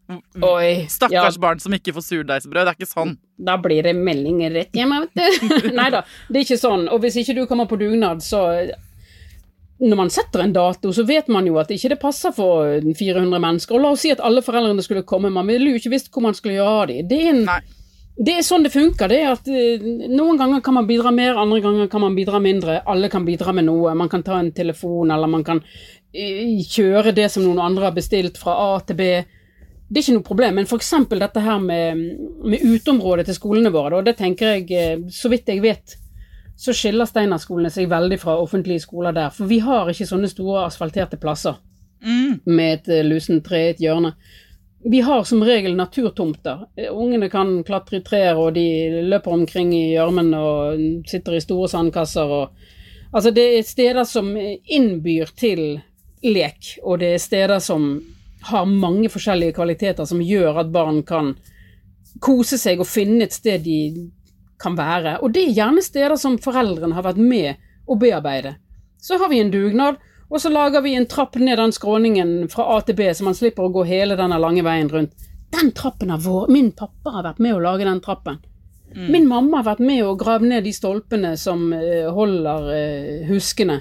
[0.47, 2.69] Oi, Stakkars ja, barn som ikke får surdeigsbrød.
[2.69, 3.17] Det er ikke sånn.
[3.41, 5.73] da blir det meldinger rett hjem, vet du.
[5.81, 6.87] Nei da, det er ikke sånn.
[6.93, 8.45] Og hvis ikke du kommer på dugnad, så
[9.81, 13.43] når man setter en dato, så vet man jo at ikke det passer for 400
[13.43, 13.75] mennesker.
[13.75, 16.27] Og la oss si at alle foreldrene skulle komme, man ville jo ikke visst hvor
[16.29, 17.07] man skulle gjøre av dem.
[17.11, 17.61] Det er en Nei.
[18.21, 19.09] Det er sånn det funker.
[19.09, 19.81] det er at eh,
[20.13, 22.83] Noen ganger kan man bidra mer, andre ganger kan man bidra mindre.
[22.85, 23.95] Alle kan bidra med noe.
[23.97, 25.63] Man kan ta en telefon, eller man kan
[26.13, 29.09] kjøre det som noen andre har bestilt fra A til B.
[29.91, 30.93] Det er ikke noe problem, men f.eks.
[31.11, 32.05] dette her med,
[32.47, 35.97] med uteområdet til skolene våre, da, det tenker jeg, eh, så vidt jeg vet,
[36.61, 39.33] så skiller Steinerskolene seg veldig fra offentlige skoler der.
[39.35, 41.59] For vi har ikke sånne store asfalterte plasser
[42.01, 42.41] Mm.
[42.45, 44.15] med et eh, lusent tre i et hjørne.
[44.89, 46.63] Vi har som regel naturtomter.
[46.89, 51.69] Ungene kan klatre i trær, og de løper omkring i gjørmen og sitter i store
[51.69, 52.25] sandkasser.
[52.25, 52.71] Og,
[53.13, 55.83] altså det er steder som innbyr til
[56.23, 57.95] lek, og det er steder som
[58.51, 61.35] har mange forskjellige kvaliteter som gjør at barn kan
[62.25, 64.11] kose seg og finne et sted de
[64.61, 65.19] kan være.
[65.25, 68.57] Og det er gjerne steder som foreldrene har vært med å bearbeide.
[69.01, 72.69] Så har vi en dugnad, og så lager vi en trapp ned den skråningen fra
[72.77, 75.17] A til B, så man slipper å gå hele denne lange veien rundt.
[75.51, 76.51] Den trappen har vår.
[76.53, 78.39] Min pappa har vært med å lage den trappen.
[78.91, 83.77] Min mamma har vært med å grave ned de stolpene som eh, holder eh, huskene.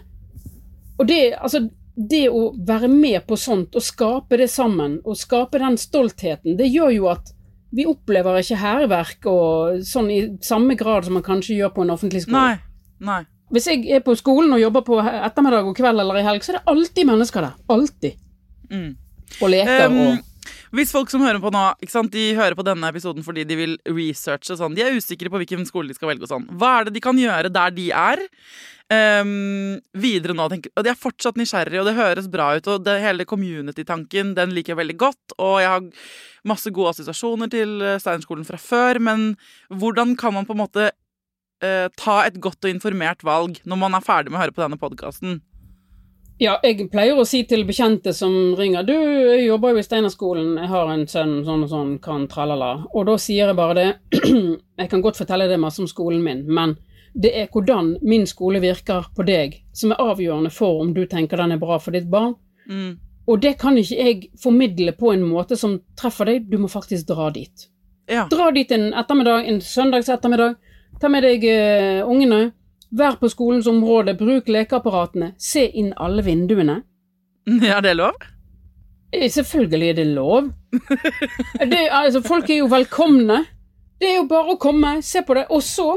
[1.01, 1.63] Og det, altså,
[1.99, 6.69] det å være med på sånt, og skape det sammen, og skape den stoltheten, det
[6.71, 7.33] gjør jo at
[7.75, 11.93] vi opplever ikke hærverk og sånn i samme grad som man kanskje gjør på en
[11.93, 12.39] offentlig skole.
[12.39, 13.03] Nei.
[13.05, 13.19] Nei.
[13.53, 16.53] Hvis jeg er på skolen og jobber på ettermiddag og kveld eller i helg, så
[16.53, 17.55] er det alltid mennesker der.
[17.73, 18.17] Alltid.
[18.69, 18.89] Mm.
[19.39, 20.28] Og leker Um, og
[20.75, 23.77] Hvis folk som hører på nå, sant, de hører på denne episoden fordi de vil
[23.89, 26.89] researche sånn, de er usikre på hvilken skole de skal velge og sånn, hva er
[26.89, 28.21] det de kan gjøre der de er?
[28.89, 32.69] Um, videre nå, tenker, og De er fortsatt nysgjerrige, og det høres bra ut.
[32.73, 35.35] og det, Hele community-tanken den liker jeg veldig godt.
[35.37, 36.07] Og jeg har
[36.49, 38.97] masse gode assosiasjoner til eh, Steinerskolen fra før.
[39.05, 39.35] Men
[39.69, 43.93] hvordan kan man på en måte uh, ta et godt og informert valg når man
[43.93, 45.37] er ferdig med å høre på denne podkasten?
[46.39, 50.53] Ja, jeg pleier å si til bekjente som ringer Du, jeg jobber jo i Steinerskolen,
[50.61, 52.85] jeg har en sønn sånn og sånn, kan tralala.
[52.95, 53.89] Og da sier jeg bare det
[54.79, 56.77] Jeg kan godt fortelle det masse om skolen min, men
[57.11, 61.41] Det er hvordan min skole virker på deg, som er avgjørende for om du tenker
[61.41, 62.35] den er bra for ditt barn.
[62.69, 62.99] Mm.
[63.29, 67.09] Og det kan ikke jeg formidle på en måte som treffer deg, du må faktisk
[67.09, 67.65] dra dit.
[68.09, 68.27] Ja.
[68.29, 70.55] Dra dit en ettermiddag, en søndags ettermiddag.
[71.01, 72.51] Ta med deg uh, ungene.
[72.91, 75.33] Vær på skolens område, bruk lekeapparatene.
[75.37, 76.79] Se inn alle vinduene.
[77.69, 78.17] ja, det er lov?
[79.11, 80.51] Eh, Selvfølgelig er det lov.
[81.69, 83.43] Det, altså, folk er jo velkomne.
[83.99, 85.45] Det er jo bare å komme, se på det.
[85.53, 85.89] Og så,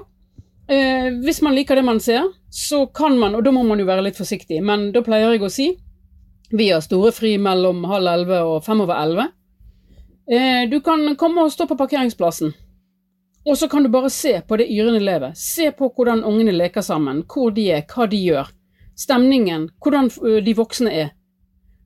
[0.69, 3.89] eh, hvis man liker det man ser, så kan man, og da må man jo
[3.89, 5.71] være litt forsiktig, men da pleier jeg å si
[6.53, 9.31] vi har store fri mellom halv elleve og fem over elleve.
[10.29, 12.53] Eh, du kan komme og stå på parkeringsplassen.
[13.47, 15.39] Og så kan du bare se på det yrende livet.
[15.39, 18.53] Se på hvordan ungene leker sammen, hvor de er, hva de gjør.
[18.99, 20.11] Stemningen, hvordan
[20.47, 21.11] de voksne er.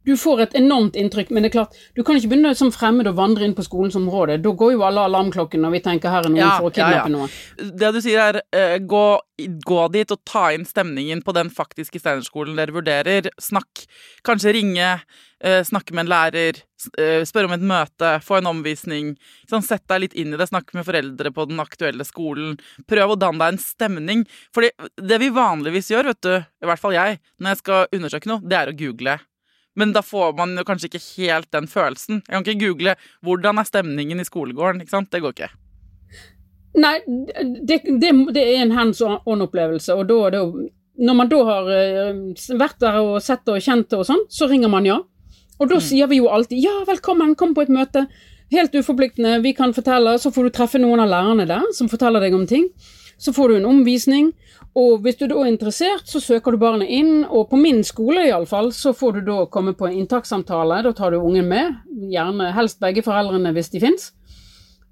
[0.06, 3.08] Du får et enormt inntrykk, men det er klart, du kan ikke begynne som fremmed
[3.10, 4.38] å vandre inn på skolens område.
[4.42, 6.78] Da går jo alle alarmklokkene når vi tenker her er noen Ja, for å ja,
[6.78, 7.02] ja.
[7.02, 7.72] kidnappe noen.
[7.82, 9.04] Det du sier er uh, gå,
[9.66, 13.32] gå dit og ta inn stemningen på den faktiske Steinerskolen dere vurderer.
[13.42, 13.82] Snakk.
[14.26, 14.94] Kanskje ringe,
[15.42, 16.62] uh, snakke med en lærer,
[17.00, 19.14] eh, spørre om et møte, få en omvisning.
[19.50, 22.60] Sånn, Sett deg litt inn i det, snakk med foreldre på den aktuelle skolen.
[22.86, 24.26] Prøv å danne deg en stemning.
[24.54, 24.70] Fordi
[25.02, 28.44] det vi vanligvis gjør, vet du, i hvert fall jeg, når jeg skal undersøke noe,
[28.46, 29.18] det er å google.
[29.76, 32.22] Men da får man jo kanskje ikke helt den følelsen.
[32.24, 35.10] Jeg kan ikke google 'hvordan er stemningen i skolegården', ikke sant?
[35.12, 35.50] Det går ikke.
[36.76, 36.98] Nei,
[37.64, 40.68] det, det, det er en hands on-opplevelse, og da, jo-
[40.98, 42.12] når man da har eh,
[42.60, 44.98] vært der og sett det og kjent det og sånn, så ringer man ja.
[45.58, 48.06] Og da sier vi jo alltid ja, velkommen, kom på et møte.
[48.52, 52.20] Helt uforpliktende, vi kan fortelle, så får du treffe noen av lærerne der som forteller
[52.20, 52.68] deg om ting.
[53.18, 54.34] Så får du en omvisning,
[54.76, 58.26] og hvis du da er interessert, så søker du barnet inn, og på min skole
[58.26, 61.78] iallfall, så får du da komme på en inntakssamtale, da tar du ungen med,
[62.12, 64.10] gjerne helst begge foreldrene hvis de fins.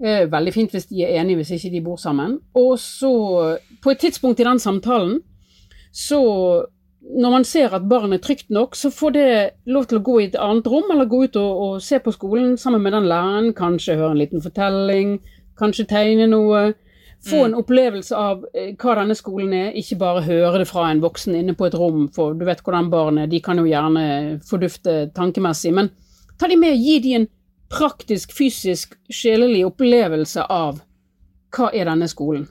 [0.00, 2.38] Eh, Veldig fint hvis de er enige, hvis ikke de bor sammen.
[2.56, 3.12] Og så,
[3.84, 5.20] på et tidspunkt i den samtalen,
[5.92, 6.20] så
[7.04, 10.16] når man ser at barnet er trygt nok, så får det lov til å gå
[10.20, 13.08] i et annet rom, eller gå ut og, og se på skolen sammen med den
[13.10, 15.18] læreren, kanskje høre en liten fortelling,
[15.60, 16.70] kanskje tegne noe.
[17.24, 21.00] Få en opplevelse av eh, hva denne skolen er, ikke bare høre det fra en
[21.04, 24.40] voksen inne på et rom, for du vet hvordan barn er, de kan jo gjerne
[24.44, 25.88] fordufte tankemessig, men
[26.40, 27.30] ta de med, og gi de en
[27.72, 30.82] praktisk, fysisk, sjelelig opplevelse av
[31.54, 32.44] hva er denne skolen.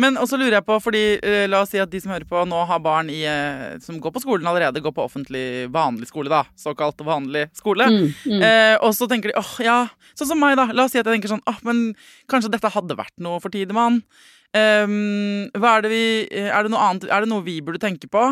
[0.00, 2.44] Men også lurer jeg på, fordi eh, la oss si at de som hører på
[2.48, 6.32] nå har barn i, eh, som går på skolen allerede, går på offentlig vanlig skole,
[6.32, 6.44] da.
[6.58, 7.90] Såkalt vanlig skole.
[7.92, 8.42] Mm, mm.
[8.48, 9.78] Eh, og så tenker de åh, ja,
[10.18, 10.68] sånn som meg, da.
[10.72, 11.92] La oss si at jeg tenker sånn åh, men
[12.30, 14.02] kanskje dette hadde vært noe for Tidemann.
[14.48, 16.04] Hva er det vi
[16.40, 18.22] Er det noe annet Er det noe vi burde tenke på?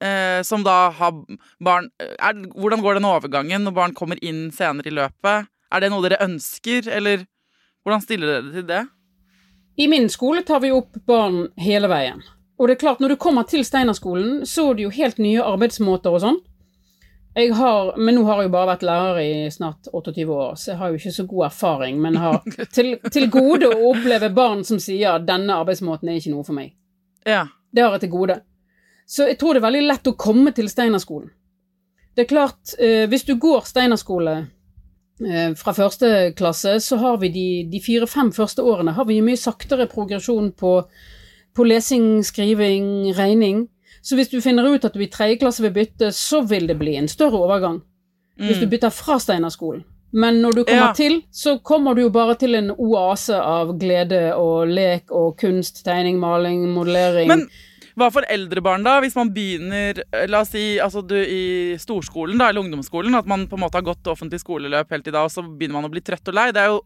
[0.00, 1.12] Eh, som da har
[1.60, 5.50] barn er, Hvordan går den overgangen når barn kommer inn senere i løpet?
[5.70, 7.26] Er det noe dere ønsker, eller
[7.84, 8.80] hvordan stiller dere til det?
[9.76, 12.22] I min skole tar vi opp barn hele veien.
[12.60, 15.44] Og det er klart, når du kommer til Steinerskolen, så er det jo helt nye
[15.44, 16.40] arbeidsmåter og sånn.
[17.38, 20.72] Jeg har, men nå har jeg jo bare vært lærer i snart 28 år, så
[20.72, 22.00] jeg har jo ikke så god erfaring.
[22.02, 22.40] Men har
[22.76, 26.58] til, til gode å oppleve barn som sier at denne arbeidsmåten er ikke noe for
[26.58, 26.74] meg.
[27.24, 27.46] Ja.
[27.70, 28.40] Det har jeg til gode.
[29.06, 31.30] Så jeg tror det er veldig lett å komme til Steinerskolen.
[32.14, 34.34] Det er klart, eh, hvis du går Steinerskole
[35.56, 39.86] fra første klasse, så har vi de, de fire-fem første årene har vi mye saktere
[39.90, 40.72] progresjon på,
[41.56, 43.66] på lesing, skriving, regning.
[44.02, 46.78] Så hvis du finner ut at du i tredje klasse vil bytte, så vil det
[46.80, 47.82] bli en større overgang.
[48.40, 49.82] Hvis du bytter fra Steinerskolen.
[50.12, 50.92] Men når du kommer Ja.
[50.96, 55.84] til, så kommer du jo bare til en oase av glede og lek og kunst,
[55.84, 57.28] tegning, maling, modellering.
[57.28, 57.44] Men
[58.00, 58.98] hva for eldre barn, da?
[59.02, 63.28] Hvis man begynner eh, La oss si altså du i storskolen, da, eller ungdomsskolen, at
[63.30, 65.88] man på en måte har gått offentlig skoleløp helt til da, og så begynner man
[65.90, 66.50] å bli trøtt og lei.
[66.56, 66.84] Det er jo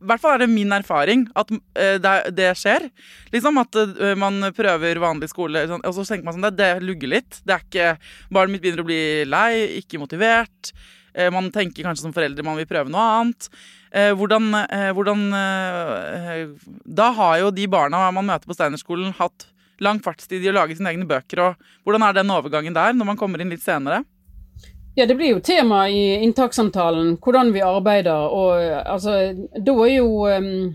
[0.00, 2.86] i hvert fall er det min erfaring at eh, det, skjer.
[3.34, 6.70] Liksom At eh, man prøver vanlig skole, sånn, og så tenker man sånn det, det
[6.86, 7.42] lugger litt.
[7.44, 7.90] Det er ikke
[8.32, 10.72] Barnet mitt begynner å bli lei, ikke motivert.
[11.34, 13.48] Man tenker kanskje som foreldre man vil prøve noe annet.
[14.14, 14.44] Hvordan
[14.94, 15.24] hvordan
[16.86, 19.49] Da har jo de barna man møter på Steinerskolen, hatt
[19.80, 21.42] lang fartstid i å lage sine egne bøker.
[21.44, 24.02] og Hvordan er den overgangen der, når man kommer inn litt senere?
[24.98, 29.14] Ja, det blir jo tema i inntakssamtalen, hvordan vi arbeider, og altså,
[29.54, 30.72] da er jo um,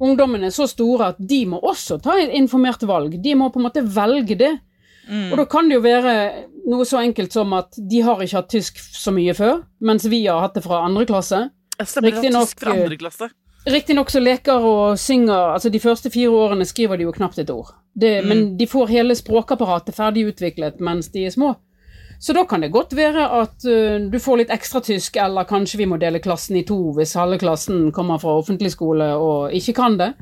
[0.00, 3.16] ungdommene så store at de må også ta et informert valg.
[3.22, 4.52] De må på en måte velge det.
[5.08, 5.32] Mm.
[5.32, 6.14] Og da kan det jo være
[6.70, 10.22] noe så enkelt som at de har ikke hatt tysk så mye før, mens vi
[10.28, 11.48] har hatt det fra andre klasse.
[11.80, 11.88] Jeg
[13.68, 17.50] Riktignok så leker og synger Altså, de første fire årene skriver de jo knapt et
[17.50, 17.74] ord.
[17.92, 18.28] Det, Mm.
[18.28, 21.56] Men de får hele språkapparatet ferdig utviklet mens de er små.
[22.20, 25.78] Så da kan det godt være at uh, du får litt ekstra tysk, eller kanskje
[25.78, 29.72] vi må dele klassen i to hvis halve klassen kommer fra offentlig skole og ikke
[29.72, 30.12] kan det.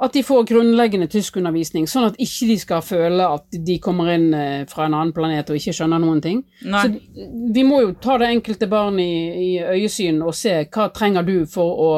[0.00, 4.30] At de får grunnleggende tyskundervisning, sånn at ikke de skal føle at de kommer inn
[4.30, 6.44] uh, fra en annen planet og ikke skjønner noen ting.
[6.62, 6.84] Nei.
[6.86, 7.26] Så
[7.58, 11.34] vi må jo ta det enkelte barn i, i øyesyn og se hva trenger du
[11.50, 11.92] for å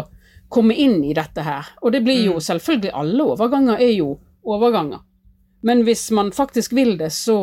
[0.52, 1.72] komme inn i dette her.
[1.82, 5.00] Og det blir jo selvfølgelig alle overganger er jo overganger.
[5.62, 7.36] Men hvis man faktisk vil det, så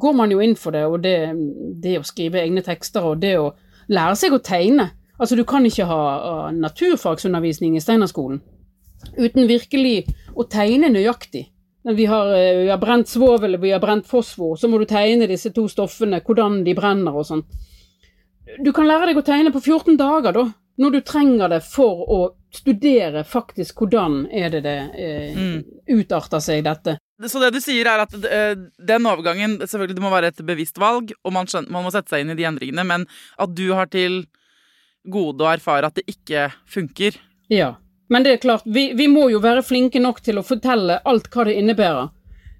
[0.00, 1.16] går man jo inn for det, og det,
[1.82, 3.52] det å skrive egne tekster og det å
[3.92, 4.88] lære seg å tegne.
[5.18, 8.42] Altså, du kan ikke ha naturfagsundervisning i Steinerskolen
[9.18, 10.04] uten virkelig
[10.38, 11.48] å tegne nøyaktig.
[11.82, 15.26] Vi har, eh, vi har brent svovel, vi har brent fosfor, så må du tegne
[15.26, 17.42] disse to stoffene, hvordan de brenner og sånn.
[18.62, 20.44] Du kan lære deg å tegne på 14 dager, da,
[20.78, 22.20] når du trenger det for å
[22.52, 25.40] studere faktisk hvordan er det det eh,
[25.92, 26.98] utarter seg, dette.
[27.28, 30.80] Så det du sier er at eh, den overgangen Selvfølgelig det må være et bevisst
[30.82, 33.06] valg, og man, skjønner, man må sette seg inn i de endringene, men
[33.40, 34.24] at du har til
[35.02, 37.16] gode å erfare at det ikke funker.
[37.52, 37.74] Ja.
[38.12, 41.30] Men det er klart, vi, vi må jo være flinke nok til å fortelle alt
[41.32, 42.10] hva det innebærer.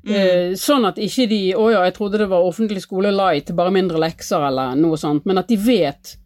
[0.02, 3.70] Eh, sånn at ikke de 'Å ja, jeg trodde det var offentlig skole light, bare
[3.70, 5.26] mindre lekser', eller noe sånt.
[5.26, 6.16] Men at de vet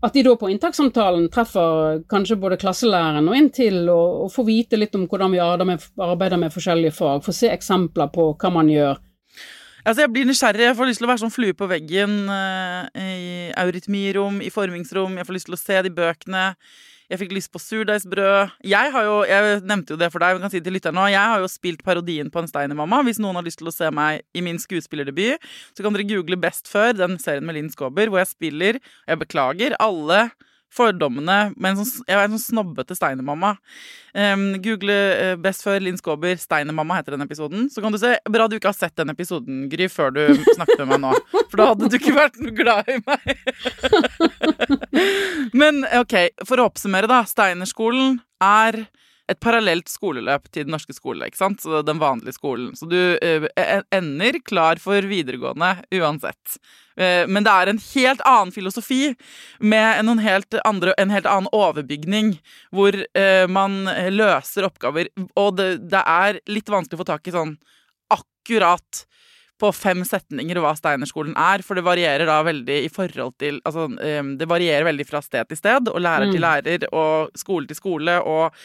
[0.00, 4.80] at de da på inntakssamtalen treffer kanskje både klasselæreren og inntil, og, og får vite
[4.80, 7.24] litt om hvordan vi arbeider med, arbeider med forskjellige fag.
[7.26, 9.00] Får se eksempler på hva man gjør.
[9.84, 10.66] Altså, jeg blir nysgjerrig.
[10.68, 13.18] Jeg får lyst til å være sånn flue på veggen eh, i
[13.60, 15.16] eurytmirom, i formingsrom.
[15.20, 16.46] Jeg får lyst til å se de bøkene.
[17.10, 18.52] Jeg fikk lyst på surdeigsbrød.
[18.70, 21.08] Jeg har jo, jeg nevnte jo det for deg, men kan si til lytteren nå.
[21.10, 23.00] Jeg har jo spilt parodien på en Steiner-mamma.
[23.06, 25.42] Hvis noen har lyst til å se meg i min skuespillerdebut,
[25.74, 29.22] så kan dere google Best før, den serien med Linn Skåber, hvor jeg spiller Jeg
[29.24, 30.28] beklager alle
[30.74, 33.56] fordommene med en sånn, Jeg er en sånn snobbete Steiner-mamma.
[34.14, 37.68] Um, google uh, Best før Linn Skåber, Steiner-mamma heter den episoden.
[37.70, 40.22] Så kan du se Bra du ikke har sett den episoden, Gry, før du
[40.54, 41.12] snakket med meg nå.
[41.50, 43.44] For da hadde du ikke vært glad i meg.
[45.60, 46.16] Men ok,
[46.46, 47.22] for å oppsummere, da.
[47.28, 48.84] Steinerskolen er
[49.30, 51.62] et parallelt skoleløp til den norske skole, ikke sant?
[51.62, 52.72] Så den vanlige skolen.
[52.78, 53.46] Så du eh,
[53.94, 56.58] ender klar for videregående uansett.
[56.98, 59.14] Eh, men det er en helt annen filosofi
[59.62, 62.34] med en helt, andre, en helt annen overbygning,
[62.74, 65.12] hvor eh, man løser oppgaver.
[65.38, 67.54] Og det, det er litt vanskelig å få tak i sånn
[68.10, 69.04] akkurat
[69.60, 73.86] på fem setninger hva Steinerskolen er, for det varierer da veldig i forhold til Altså,
[73.90, 77.76] um, det varierer veldig fra sted til sted, og lærer til lærer, og skole til
[77.76, 78.56] skole, og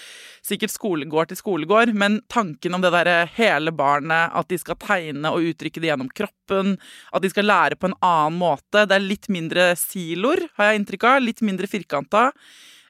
[0.46, 5.32] sikkert skolegård til skolegård, men tanken om det derre hele barnet, at de skal tegne
[5.34, 6.76] og uttrykke det gjennom kroppen,
[7.12, 10.82] at de skal lære på en annen måte, det er litt mindre siloer, har jeg
[10.82, 12.30] inntrykk av, litt mindre firkanta.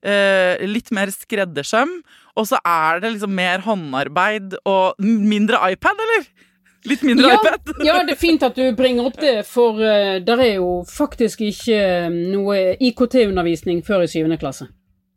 [0.06, 1.96] Uh, litt mer skreddersøm,
[2.38, 6.28] og så er det liksom mer håndarbeid og mindre iPad, eller?
[6.86, 7.76] Litt mindre ja, iPad?
[7.86, 11.42] ja, det er fint at du bringer opp det, for uh, der er jo faktisk
[11.48, 11.80] ikke
[12.14, 14.70] noe IKT-undervisning før i syvende klasse.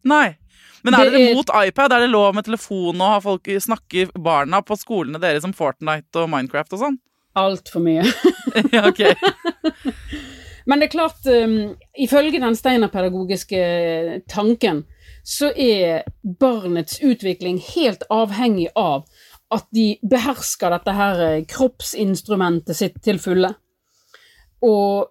[0.09, 0.39] Nei.
[0.87, 1.93] Men er dere er- mot iPad?
[1.93, 6.23] Er det lov med telefon og har folk snakker barna på skolene deres om Fortnite
[6.23, 6.99] og Minecraft og sånn?
[7.39, 8.07] Altfor mye.
[8.75, 9.03] ja, ok.
[10.69, 13.61] Men det er klart, um, ifølge den steinerpedagogiske
[14.29, 14.83] tanken,
[15.25, 16.05] så er
[16.41, 19.07] barnets utvikling helt avhengig av
[19.55, 23.53] at de behersker dette her eh, kroppsinstrumentet sitt til fulle.
[24.65, 25.09] Og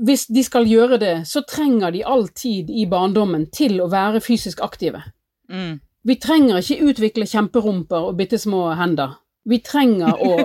[0.00, 4.22] hvis de skal gjøre det, så trenger de all tid i barndommen til å være
[4.24, 5.02] fysisk aktive.
[5.50, 5.80] Mm.
[6.06, 9.18] Vi trenger ikke utvikle kjemperumper og bitte små hender.
[9.44, 10.38] Vi trenger å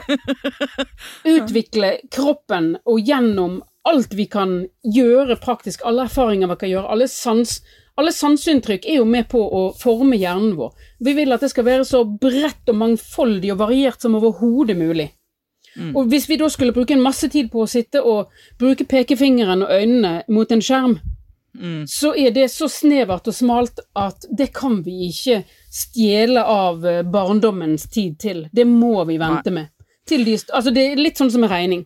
[1.35, 7.07] utvikle kroppen, og gjennom alt vi kan gjøre praktisk, alle erfaringer vi kan gjøre, alle,
[7.11, 7.59] sans,
[7.95, 10.73] alle sanseinntrykk er jo med på å forme hjernen vår.
[10.99, 15.09] Vi vil at det skal være så bredt og mangfoldig og variert som overhodet mulig.
[15.95, 19.65] Og hvis vi da skulle bruke en masse tid på å sitte og bruke pekefingeren
[19.65, 20.97] og øynene mot en skjerm,
[21.87, 27.03] så er det så snevert og smalt at det kan vi ikke stjele av eh,
[27.03, 28.41] barndommens tid til.
[28.51, 29.71] Det må vi vente med.
[30.05, 31.85] Til de, altså det er litt sånn som med regning.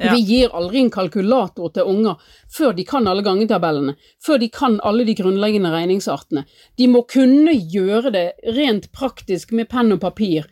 [0.00, 0.14] Ja.
[0.14, 4.78] Vi gir aldri en kalkulator til unger før de kan alle gangetabellene, før de kan
[4.86, 6.46] alle de grunnleggende regningsartene.
[6.80, 8.24] De må kunne gjøre det
[8.56, 10.48] rent praktisk med penn og papir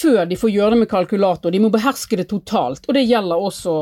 [0.00, 1.54] før de får gjøre det med kalkulator.
[1.54, 3.76] De må beherske det totalt, og det gjelder også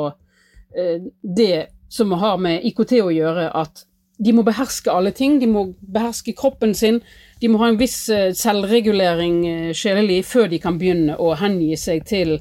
[0.76, 3.84] eh, det som har med IKT å gjøre, at
[4.18, 5.38] de må beherske alle ting.
[5.40, 7.00] De må beherske kroppen sin.
[7.40, 11.76] De må ha en viss eh, selvregulering eh, sjelelig før de kan begynne å hengi
[11.78, 12.38] seg til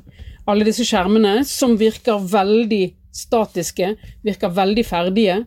[0.47, 2.83] alle disse skjermene, som virker veldig
[3.15, 3.93] statiske,
[4.25, 5.41] virker veldig ferdige.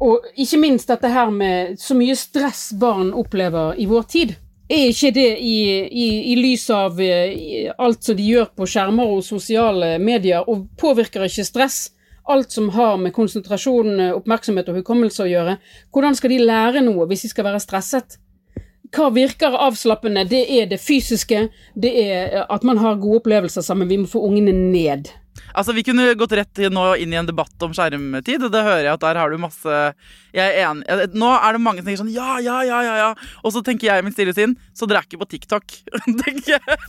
[0.00, 4.34] Og ikke minst dette her med så mye stress barn opplever i vår tid.
[4.70, 8.68] Er ikke det i, i, i lys av eh, i alt som de gjør på
[8.70, 11.88] skjermer og sosiale medier, og påvirker ikke stress
[12.30, 15.56] alt som har med konsentrasjon, eh, oppmerksomhet og hukommelse å gjøre.
[15.90, 18.20] Hvordan skal de lære noe hvis de skal være stresset?
[18.90, 20.24] Hva virker avslappende?
[20.26, 21.46] Det er det fysiske,
[21.78, 23.90] det er at man har gode opplevelser sammen.
[23.90, 25.12] Vi må få ungene ned.
[25.54, 28.88] Altså, Vi kunne gått rett nå inn i en debatt om skjermtid, og det hører
[28.88, 29.76] jeg at der har du masse
[30.34, 31.10] Jeg er enig.
[31.18, 33.10] Nå er det mange som tenker sånn ja, ja, ja, ja, ja.
[33.42, 35.76] Og så tenker jeg i mitt stille sinn, så dere er ikke på TikTok.
[36.24, 36.80] tenker jeg.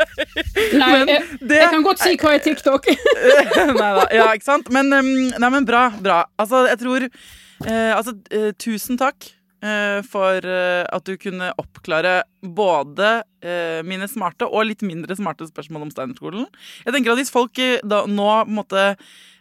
[0.78, 2.89] Nei, jeg, det, jeg kan godt si hva er TikTok.
[3.82, 4.08] nei da.
[4.14, 4.74] Ja, ikke sant.
[4.74, 6.24] Men, nei, men bra, bra.
[6.41, 9.41] Altså, jeg tror eh, Altså, eh, tusen takk Eh,
[10.07, 13.09] for eh, at du kunne oppklare både
[13.45, 16.47] eh, mine smarte og litt mindre smarte spørsmål om Steinerskolen.
[16.86, 18.95] Jeg tenker at Hvis folk da, nå måte,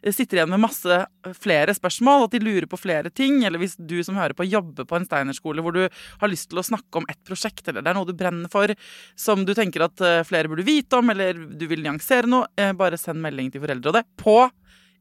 [0.04, 0.98] sitter igjen med masse
[1.40, 4.88] flere spørsmål, at de lurer på flere ting, eller hvis du som hører på jobber
[4.88, 7.92] på en Steinerskole hvor du har lyst til å snakke om et prosjekt, eller det
[7.92, 8.72] er noe du brenner for
[9.16, 13.24] som du tenker at flere burde vite om, eller du vil nyansere noe, bare send
[13.24, 14.42] melding til Foreldrerådet på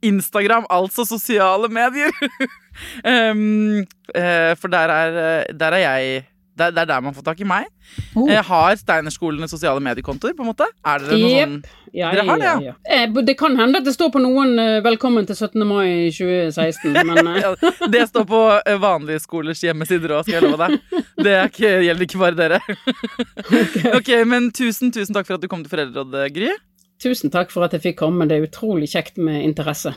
[0.05, 2.13] Instagram, altså sosiale medier.
[3.31, 3.85] um,
[4.15, 6.27] uh, for der er, der er jeg
[6.59, 7.67] det, er der man får tak i meg.
[8.17, 8.29] Oh.
[8.29, 10.67] Har Steinerskolene sosiale mediekontoer, på en måte?
[10.85, 11.53] Er dere noe yep.
[11.53, 12.57] sånn ja, Dere har det, ja?
[12.67, 12.73] ja.
[12.99, 15.63] Eh, det kan hende at det står på noen uh, 'Velkommen til 17.
[15.65, 17.31] mai 2016', men.
[17.93, 18.41] Det står på
[18.83, 21.01] vanlige skolers hjemmesider òg, skal jeg love deg.
[21.17, 22.59] Det ikke, gjelder ikke bare dere.
[23.63, 23.93] okay.
[23.97, 26.51] ok, Men tusen, tusen takk for at du kom til Foreldrerådet, Gry.
[26.99, 28.27] Tusen takk for at jeg fikk komme.
[28.27, 29.93] Det er utrolig kjekt med interesse.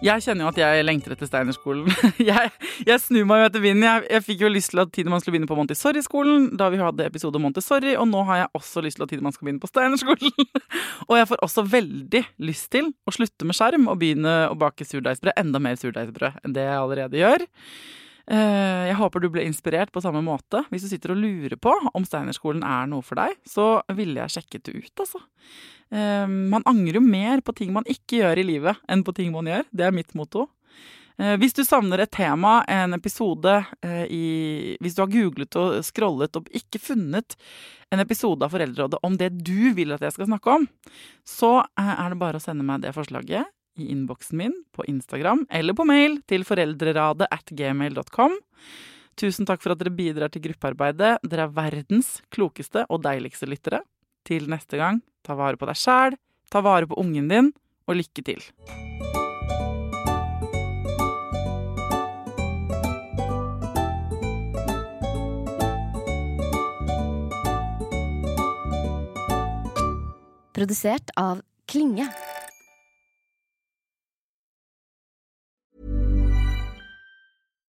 [0.00, 1.90] Jeg kjenner jo at jeg lengter etter Steinerskolen.
[2.30, 2.52] Jeg,
[2.86, 3.84] jeg snur meg jo etter vinden.
[3.84, 7.04] Jeg, jeg, fikk jo lyst til at Tidemann skulle begynne på Montessori-skolen da vi hadde
[7.04, 9.68] episode om Montessori, og nå har jeg også lyst til at Tidemann skal begynne på
[9.68, 10.32] Steinerskolen.
[11.10, 14.88] Og jeg får også veldig lyst til å slutte med skjerm og begynne å bake
[14.88, 15.36] surdeigsbrød.
[15.36, 17.48] Enda mer surdeigsbrød enn det jeg allerede gjør.
[18.30, 20.62] Eh, jeg håper du ble inspirert på samme måte.
[20.70, 24.36] Hvis du sitter og lurer på om Steinerskolen er noe for deg, så ville jeg
[24.36, 25.22] sjekket det ut, altså.
[25.90, 29.34] Eh, man angrer jo mer på ting man ikke gjør i livet, enn på ting
[29.34, 29.66] man gjør.
[29.74, 30.46] Det er mitt motto.
[31.18, 36.38] Eh, hvis du savner et tema, en episode i Hvis du har googlet og scrollet
[36.38, 37.34] og ikke funnet
[37.90, 40.68] en episode av Foreldrerådet om det du vil at jeg skal snakke om,
[41.26, 45.76] så er det bare å sende meg det forslaget i innboksen min på Instagram eller
[45.76, 48.38] på mail til foreldreradet at gmail.com.
[49.20, 51.18] Tusen takk for at dere bidrar til gruppearbeidet.
[51.26, 53.82] Dere er verdens klokeste og deiligste lyttere.
[54.24, 56.16] Til neste gang, ta vare på deg sjæl,
[56.52, 57.52] ta vare på ungen din,
[57.88, 58.44] og lykke til.
[70.60, 71.40] Produsert av
[71.70, 72.04] Klinge.